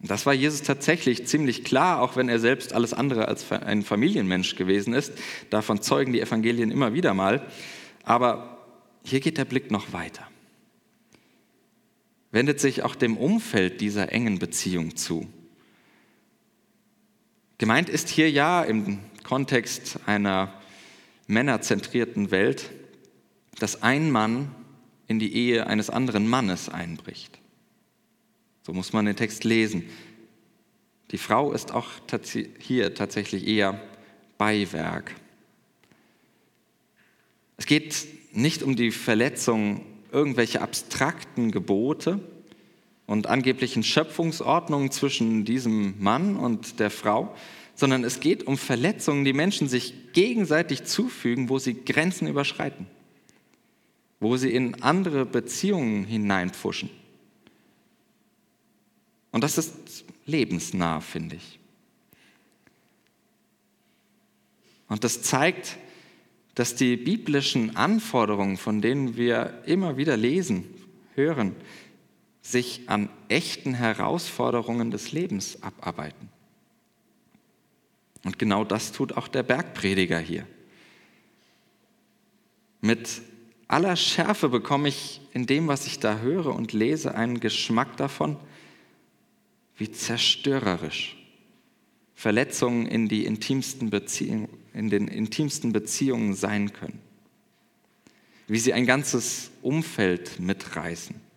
Das 0.00 0.26
war 0.26 0.34
Jesus 0.34 0.62
tatsächlich 0.62 1.26
ziemlich 1.26 1.64
klar, 1.64 2.02
auch 2.02 2.16
wenn 2.16 2.28
er 2.28 2.40
selbst 2.40 2.72
alles 2.72 2.92
andere 2.92 3.28
als 3.28 3.50
ein 3.52 3.82
Familienmensch 3.82 4.56
gewesen 4.56 4.94
ist. 4.94 5.12
Davon 5.48 5.80
zeugen 5.80 6.12
die 6.12 6.20
Evangelien 6.20 6.72
immer 6.72 6.92
wieder 6.92 7.14
mal. 7.14 7.46
Aber 8.02 8.58
hier 9.04 9.20
geht 9.20 9.38
der 9.38 9.44
Blick 9.44 9.70
noch 9.70 9.92
weiter. 9.92 10.26
Wendet 12.32 12.58
sich 12.58 12.82
auch 12.82 12.96
dem 12.96 13.16
Umfeld 13.16 13.80
dieser 13.80 14.10
engen 14.10 14.40
Beziehung 14.40 14.96
zu. 14.96 15.28
Gemeint 17.62 17.88
ist 17.88 18.08
hier 18.08 18.28
ja 18.28 18.64
im 18.64 18.98
Kontext 19.22 20.00
einer 20.06 20.52
männerzentrierten 21.28 22.32
Welt, 22.32 22.72
dass 23.60 23.84
ein 23.84 24.10
Mann 24.10 24.52
in 25.06 25.20
die 25.20 25.32
Ehe 25.32 25.68
eines 25.68 25.88
anderen 25.88 26.28
Mannes 26.28 26.68
einbricht. 26.68 27.38
So 28.66 28.72
muss 28.72 28.92
man 28.92 29.06
den 29.06 29.14
Text 29.14 29.44
lesen. 29.44 29.84
Die 31.12 31.18
Frau 31.18 31.52
ist 31.52 31.70
auch 31.70 31.86
hier 32.58 32.96
tatsächlich 32.96 33.46
eher 33.46 33.80
Beiwerk. 34.38 35.14
Es 37.58 37.66
geht 37.66 38.08
nicht 38.32 38.64
um 38.64 38.74
die 38.74 38.90
Verletzung 38.90 39.86
irgendwelcher 40.10 40.62
abstrakten 40.62 41.52
Gebote 41.52 42.18
und 43.12 43.26
angeblichen 43.26 43.82
Schöpfungsordnungen 43.82 44.90
zwischen 44.90 45.44
diesem 45.44 46.02
Mann 46.02 46.34
und 46.34 46.80
der 46.80 46.88
Frau, 46.88 47.36
sondern 47.74 48.04
es 48.04 48.20
geht 48.20 48.46
um 48.46 48.56
Verletzungen, 48.56 49.26
die 49.26 49.34
Menschen 49.34 49.68
sich 49.68 50.14
gegenseitig 50.14 50.84
zufügen, 50.84 51.50
wo 51.50 51.58
sie 51.58 51.74
Grenzen 51.74 52.26
überschreiten, 52.26 52.86
wo 54.18 54.38
sie 54.38 54.50
in 54.50 54.82
andere 54.82 55.26
Beziehungen 55.26 56.04
hineinpfuschen. 56.04 56.88
Und 59.30 59.44
das 59.44 59.58
ist 59.58 60.06
lebensnah, 60.24 61.00
finde 61.00 61.36
ich. 61.36 61.58
Und 64.88 65.04
das 65.04 65.20
zeigt, 65.20 65.76
dass 66.54 66.76
die 66.76 66.96
biblischen 66.96 67.76
Anforderungen, 67.76 68.56
von 68.56 68.80
denen 68.80 69.18
wir 69.18 69.62
immer 69.66 69.98
wieder 69.98 70.16
lesen, 70.16 70.64
hören, 71.14 71.54
sich 72.42 72.88
an 72.88 73.08
echten 73.28 73.72
Herausforderungen 73.72 74.90
des 74.90 75.12
Lebens 75.12 75.62
abarbeiten. 75.62 76.28
Und 78.24 78.38
genau 78.38 78.64
das 78.64 78.92
tut 78.92 79.16
auch 79.16 79.28
der 79.28 79.42
Bergprediger 79.42 80.18
hier. 80.18 80.46
Mit 82.80 83.22
aller 83.68 83.96
Schärfe 83.96 84.48
bekomme 84.48 84.88
ich 84.88 85.20
in 85.32 85.46
dem, 85.46 85.68
was 85.68 85.86
ich 85.86 86.00
da 86.00 86.18
höre 86.18 86.54
und 86.54 86.72
lese, 86.72 87.14
einen 87.14 87.40
Geschmack 87.40 87.96
davon, 87.96 88.36
wie 89.76 89.90
zerstörerisch 89.90 91.16
Verletzungen 92.14 92.86
in, 92.86 93.08
die 93.08 93.24
intimsten 93.24 93.90
in 94.74 94.90
den 94.90 95.08
intimsten 95.08 95.72
Beziehungen 95.72 96.34
sein 96.34 96.72
können. 96.72 97.00
Wie 98.46 98.58
sie 98.58 98.72
ein 98.72 98.86
ganzes 98.86 99.50
Umfeld 99.62 100.38
mitreißen. 100.38 101.31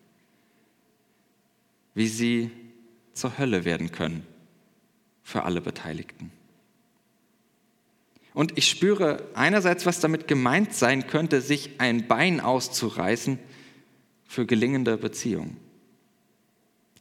Wie 1.96 2.08
sie 2.08 2.52
zur 3.14 3.40
Hölle 3.40 3.66
werden 3.66 3.92
können 3.92 4.28
für 5.24 5.44
alle 5.44 5.62
Beteiligten. 5.62 6.32
Und 8.36 8.58
ich 8.58 8.68
spüre 8.70 9.24
einerseits, 9.34 9.86
was 9.86 10.02
damit 10.02 10.28
gemeint 10.28 10.74
sein 10.74 11.08
könnte, 11.08 11.40
sich 11.40 11.80
ein 11.80 12.08
Bein 12.08 12.42
auszureißen 12.42 13.40
für 14.26 14.46
gelingende 14.46 14.98
Beziehungen, 14.98 15.56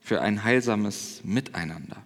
für 0.01 0.23
ein 0.23 0.45
heilsames 0.45 1.23
Miteinander. 1.25 2.03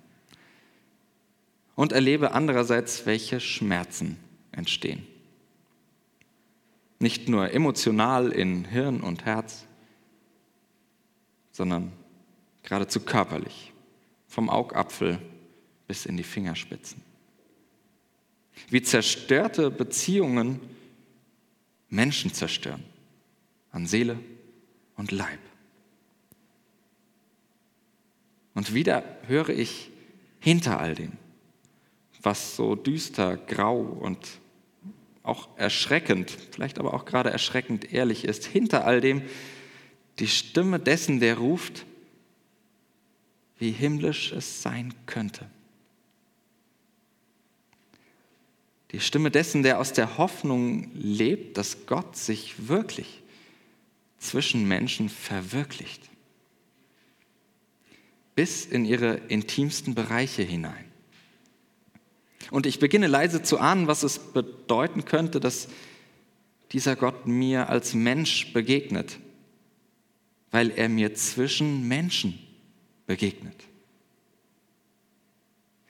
Und 1.74 1.92
erlebe 1.92 2.32
andererseits, 2.32 3.04
welche 3.04 3.38
Schmerzen 3.38 4.16
entstehen. 4.50 5.06
Nicht 6.98 7.28
nur 7.28 7.52
emotional 7.52 8.32
in 8.32 8.64
Hirn 8.64 9.02
und 9.02 9.26
Herz, 9.26 9.66
sondern 11.52 11.92
geradezu 12.68 13.00
körperlich, 13.00 13.72
vom 14.26 14.50
Augapfel 14.50 15.18
bis 15.86 16.06
in 16.06 16.16
die 16.16 16.22
Fingerspitzen 16.22 17.08
wie 18.70 18.82
zerstörte 18.82 19.70
Beziehungen 19.70 20.60
Menschen 21.88 22.32
zerstören, 22.32 22.84
an 23.70 23.86
Seele 23.86 24.18
und 24.96 25.10
Leib. 25.10 25.38
Und 28.54 28.74
wieder 28.74 29.04
höre 29.26 29.50
ich 29.50 29.90
hinter 30.40 30.80
all 30.80 30.94
dem, 30.94 31.12
was 32.20 32.56
so 32.56 32.74
düster, 32.74 33.36
grau 33.36 33.80
und 33.80 34.18
auch 35.22 35.48
erschreckend, 35.56 36.30
vielleicht 36.50 36.78
aber 36.78 36.94
auch 36.94 37.04
gerade 37.04 37.30
erschreckend 37.30 37.92
ehrlich 37.92 38.24
ist, 38.24 38.44
hinter 38.44 38.84
all 38.84 39.00
dem 39.00 39.22
die 40.18 40.26
Stimme 40.26 40.80
dessen, 40.80 41.20
der 41.20 41.38
ruft, 41.38 41.86
wie 43.58 43.72
himmlisch 43.72 44.32
es 44.32 44.62
sein 44.62 44.94
könnte. 45.06 45.46
Die 48.92 49.00
Stimme 49.00 49.30
dessen, 49.30 49.62
der 49.62 49.80
aus 49.80 49.92
der 49.92 50.16
Hoffnung 50.16 50.90
lebt, 50.94 51.58
dass 51.58 51.86
Gott 51.86 52.16
sich 52.16 52.68
wirklich 52.68 53.22
zwischen 54.18 54.66
Menschen 54.66 55.08
verwirklicht. 55.08 56.08
Bis 58.34 58.64
in 58.64 58.84
ihre 58.84 59.16
intimsten 59.28 59.94
Bereiche 59.94 60.42
hinein. 60.42 60.84
Und 62.50 62.64
ich 62.64 62.78
beginne 62.78 63.08
leise 63.08 63.42
zu 63.42 63.58
ahnen, 63.58 63.88
was 63.88 64.04
es 64.04 64.18
bedeuten 64.18 65.04
könnte, 65.04 65.38
dass 65.38 65.68
dieser 66.72 66.96
Gott 66.96 67.26
mir 67.26 67.68
als 67.68 67.94
Mensch 67.94 68.52
begegnet, 68.54 69.18
weil 70.50 70.70
er 70.70 70.88
mir 70.88 71.14
zwischen 71.14 71.88
Menschen 71.88 72.38
begegnet. 73.08 73.64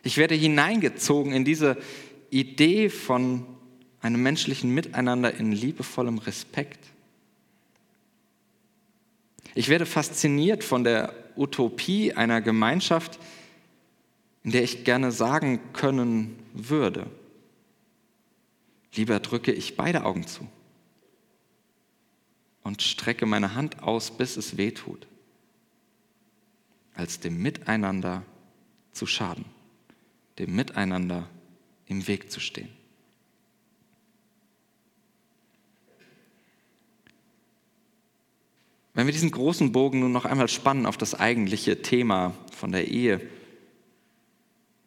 Ich 0.03 0.17
werde 0.17 0.35
hineingezogen 0.35 1.33
in 1.35 1.45
diese 1.45 1.77
Idee 2.31 2.89
von 2.89 3.45
einem 4.01 4.23
menschlichen 4.23 4.73
Miteinander 4.73 5.35
in 5.35 5.53
liebevollem 5.53 6.19
Respekt. 6.19 6.79
Ich 9.55 9.69
werde 9.69 9.85
fasziniert 9.85 10.63
von 10.63 10.85
der 10.85 11.13
Utopie 11.37 12.13
einer 12.15 12.41
Gemeinschaft, 12.41 13.19
in 14.45 14.53
der 14.53 14.63
ich 14.63 14.85
gerne 14.85 15.11
sagen 15.11 15.61
können 15.73 16.39
würde, 16.55 17.07
lieber 18.95 19.19
drücke 19.19 19.53
ich 19.53 19.77
beide 19.77 20.05
Augen 20.05 20.27
zu 20.27 20.47
und 22.63 22.83
strecke 22.83 23.27
meine 23.27 23.57
Hand 23.57 23.83
aus, 23.83 24.13
bis 24.13 24.37
es 24.37 24.57
weh 24.57 24.71
tut, 24.71 25.09
als 26.99 27.21
dem 27.21 27.41
Miteinander 27.41 28.25
zu 28.91 29.07
schaden, 29.07 29.45
dem 30.41 30.55
Miteinander 30.57 31.29
im 31.87 32.09
Weg 32.09 32.31
zu 32.33 32.41
stehen. 32.41 32.69
Wenn 38.95 39.07
wir 39.07 39.13
diesen 39.13 39.31
großen 39.31 39.71
Bogen 39.71 40.01
nun 40.01 40.11
noch 40.11 40.25
einmal 40.25 40.49
spannen 40.49 40.87
auf 40.87 40.97
das 40.97 41.15
eigentliche 41.15 41.83
Thema 41.83 42.35
von 42.53 42.73
der 42.73 42.89
Ehe, 42.89 43.21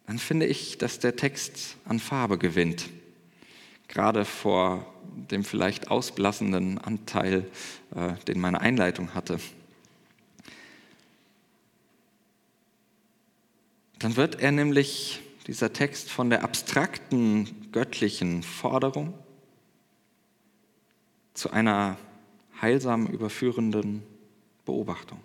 dann 0.06 0.19
finde 0.19 0.47
ich, 0.47 0.78
dass 0.78 1.00
der 1.00 1.15
Text 1.15 1.78
an 1.86 2.00
Farbe 2.00 2.38
gewinnt. 2.38 2.89
Gerade 3.88 4.26
vor 4.26 4.86
dem 5.32 5.45
vielleicht 5.45 5.89
ausblassenden 5.89 6.78
Anteil, 6.78 7.50
äh, 7.95 8.15
den 8.28 8.41
meine 8.41 8.60
Einleitung 8.60 9.13
hatte. 9.13 9.39
Dann 14.01 14.15
wird 14.15 14.41
er 14.41 14.51
nämlich 14.51 15.19
dieser 15.45 15.73
Text 15.73 16.09
von 16.09 16.31
der 16.31 16.43
abstrakten 16.43 17.69
göttlichen 17.71 18.41
Forderung 18.41 19.13
zu 21.35 21.51
einer 21.51 21.97
heilsam 22.59 23.05
überführenden 23.05 24.01
Beobachtung. 24.65 25.19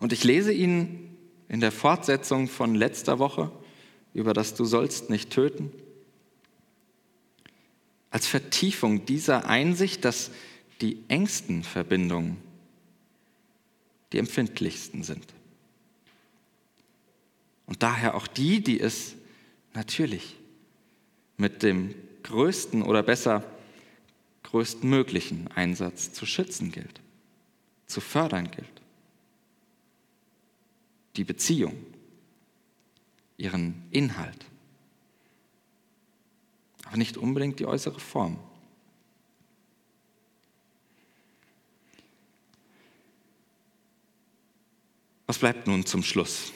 Und 0.00 0.12
ich 0.12 0.22
lese 0.22 0.52
ihn 0.52 1.16
in 1.48 1.60
der 1.60 1.72
Fortsetzung 1.72 2.46
von 2.46 2.74
letzter 2.74 3.18
Woche 3.18 3.50
über 4.12 4.34
das 4.34 4.54
Du 4.54 4.66
sollst 4.66 5.08
nicht 5.08 5.30
töten, 5.30 5.72
als 8.10 8.26
Vertiefung 8.26 9.06
dieser 9.06 9.46
Einsicht, 9.46 10.04
dass 10.04 10.30
die 10.82 11.02
engsten 11.08 11.62
Verbindungen 11.62 12.36
die 14.12 14.18
empfindlichsten 14.18 15.02
sind. 15.02 15.37
Und 17.68 17.82
daher 17.82 18.14
auch 18.14 18.26
die, 18.26 18.62
die 18.62 18.80
es 18.80 19.14
natürlich 19.74 20.36
mit 21.36 21.62
dem 21.62 21.94
größten 22.22 22.82
oder 22.82 23.02
besser 23.02 23.44
größtmöglichen 24.42 25.48
Einsatz 25.48 26.10
zu 26.14 26.24
schützen 26.24 26.72
gilt, 26.72 27.02
zu 27.86 28.00
fördern 28.00 28.50
gilt. 28.50 28.66
Die 31.16 31.24
Beziehung, 31.24 31.76
ihren 33.36 33.86
Inhalt, 33.90 34.46
aber 36.86 36.96
nicht 36.96 37.18
unbedingt 37.18 37.60
die 37.60 37.66
äußere 37.66 38.00
Form. 38.00 38.38
Was 45.26 45.38
bleibt 45.38 45.66
nun 45.66 45.84
zum 45.84 46.02
Schluss? 46.02 46.54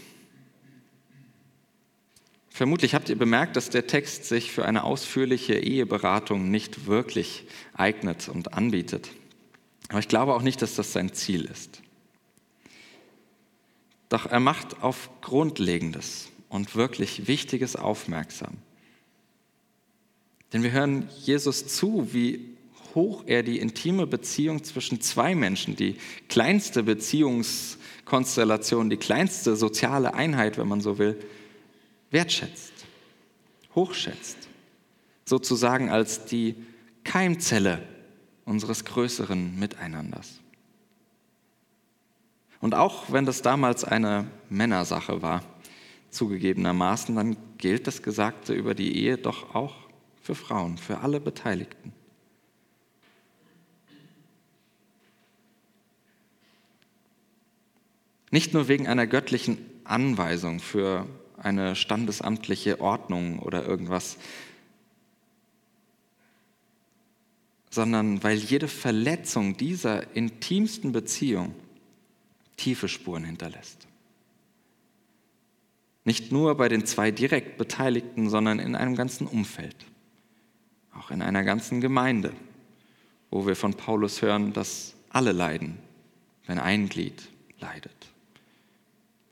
Vermutlich 2.62 2.94
habt 2.94 3.09
ihr 3.09 3.18
bemerkt, 3.18 3.57
dass 3.57 3.70
der 3.70 3.88
Text 3.88 4.25
sich 4.25 4.53
für 4.53 4.64
eine 4.64 4.85
ausführliche 4.85 5.55
Eheberatung 5.55 6.53
nicht 6.53 6.87
wirklich 6.87 7.44
eignet 7.75 8.29
und 8.29 8.55
anbietet. 8.55 9.11
Aber 9.88 9.98
ich 9.98 10.07
glaube 10.07 10.33
auch 10.33 10.42
nicht, 10.42 10.62
dass 10.62 10.77
das 10.77 10.92
sein 10.92 11.12
Ziel 11.12 11.44
ist. 11.44 11.83
Doch 14.09 14.27
er 14.27 14.38
macht 14.38 14.81
auf 14.81 15.11
Grundlegendes 15.22 16.29
und 16.48 16.77
wirklich 16.77 17.27
Wichtiges 17.27 17.75
aufmerksam. 17.75 18.59
Denn 20.53 20.62
wir 20.62 20.70
hören 20.70 21.09
Jesus 21.18 21.66
zu, 21.66 22.11
wie 22.12 22.48
hoch 22.94 23.25
er 23.27 23.42
die 23.42 23.59
intime 23.59 24.07
Beziehung 24.07 24.62
zwischen 24.62 25.01
zwei 25.01 25.35
Menschen, 25.35 25.75
die 25.75 25.96
kleinste 26.29 26.85
Beziehungskonstellation, 26.85 28.88
die 28.88 28.98
kleinste 28.98 29.57
soziale 29.57 30.14
Einheit, 30.14 30.59
wenn 30.59 30.68
man 30.68 30.81
so 30.81 30.98
will, 30.98 31.18
wertschätzt, 32.12 32.72
hochschätzt, 33.75 34.48
sozusagen 35.25 35.90
als 35.90 36.25
die 36.25 36.55
Keimzelle 37.03 37.83
unseres 38.44 38.85
größeren 38.85 39.59
Miteinanders. 39.59 40.38
Und 42.61 42.75
auch 42.77 43.11
wenn 43.11 43.27
das 43.27 43.42
damals 43.42 43.83
eine 43.83 44.29
Männersache 44.48 45.20
war, 45.20 45.42
zugegebenermaßen, 46.11 47.16
dann 47.16 47.37
gilt 47.59 47.87
das 47.87 48.03
Gesagte 48.03 48.53
über 48.53 48.75
die 48.75 48.96
Ehe 48.96 49.18
doch 49.18 49.55
auch 49.55 49.75
für 50.20 50.35
Frauen, 50.35 50.79
für 50.79 50.98
alle 50.98 51.18
Beteiligten. 51.18 51.92
Nicht 58.31 58.55
nur 58.55 58.68
wegen 58.68 58.87
einer 58.87 59.07
göttlichen 59.07 59.59
Anweisung 59.85 60.61
für 60.61 61.07
eine 61.42 61.76
standesamtliche 61.76 62.81
Ordnung 62.81 63.38
oder 63.40 63.66
irgendwas, 63.66 64.16
sondern 67.70 68.22
weil 68.22 68.37
jede 68.38 68.68
Verletzung 68.68 69.57
dieser 69.57 70.14
intimsten 70.14 70.92
Beziehung 70.92 71.55
tiefe 72.57 72.88
Spuren 72.88 73.24
hinterlässt. 73.24 73.88
Nicht 76.05 76.33
nur 76.33 76.57
bei 76.57 76.68
den 76.68 76.85
zwei 76.85 77.11
direkt 77.11 77.59
Beteiligten, 77.59 78.28
sondern 78.28 78.59
in 78.59 78.74
einem 78.74 78.94
ganzen 78.94 79.26
Umfeld, 79.26 79.76
auch 80.94 81.11
in 81.11 81.22
einer 81.22 81.44
ganzen 81.44 81.81
Gemeinde, 81.81 82.33
wo 83.31 83.46
wir 83.46 83.57
von 83.57 83.74
Paulus 83.74 84.20
hören, 84.20 84.52
dass 84.52 84.94
alle 85.09 85.33
leiden, 85.33 85.78
wenn 86.46 86.59
ein 86.59 86.88
Glied 86.88 87.22
leidet. 87.59 88.12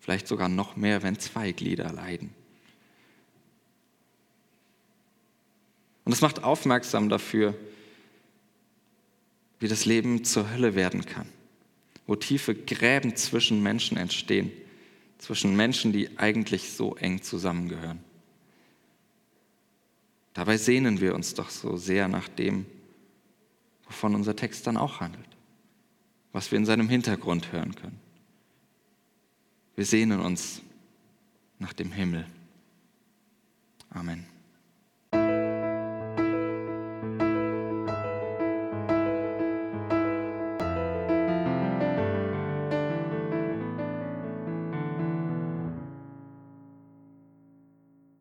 Vielleicht 0.01 0.27
sogar 0.27 0.49
noch 0.49 0.77
mehr, 0.77 1.03
wenn 1.03 1.19
zwei 1.19 1.53
Glieder 1.53 1.93
leiden. 1.93 2.35
Und 6.05 6.13
es 6.13 6.23
macht 6.23 6.43
aufmerksam 6.43 7.09
dafür, 7.09 7.55
wie 9.61 9.69
das 9.69 9.85
Leben 9.85 10.25
zur 10.25 10.51
Hölle 10.51 10.75
werden 10.75 11.05
kann, 11.05 11.29
wo 12.07 12.17
tiefe 12.17 12.55
Gräben 12.55 13.15
zwischen 13.15 13.63
Menschen 13.63 13.97
entstehen, 13.97 14.51
zwischen 15.19 15.55
Menschen, 15.55 15.93
die 15.93 16.19
eigentlich 16.19 16.73
so 16.73 16.97
eng 16.97 17.23
zusammengehören. 17.23 18.03
Dabei 20.33 20.57
sehnen 20.57 21.01
wir 21.01 21.15
uns 21.15 21.35
doch 21.35 21.51
so 21.51 21.77
sehr 21.77 22.09
nach 22.09 22.29
dem, 22.29 22.65
wovon 23.85 24.15
unser 24.15 24.35
Text 24.35 24.67
dann 24.67 24.79
auch 24.79 25.01
handelt, 25.01 25.29
was 26.33 26.51
wir 26.51 26.59
in 26.59 26.65
seinem 26.65 26.89
Hintergrund 26.89 27.53
hören 27.53 27.75
können. 27.75 28.10
Wir 29.81 29.87
sehnen 29.87 30.21
uns 30.21 30.61
nach 31.59 31.73
dem 31.73 31.91
Himmel. 31.91 32.27
Amen. 33.89 34.30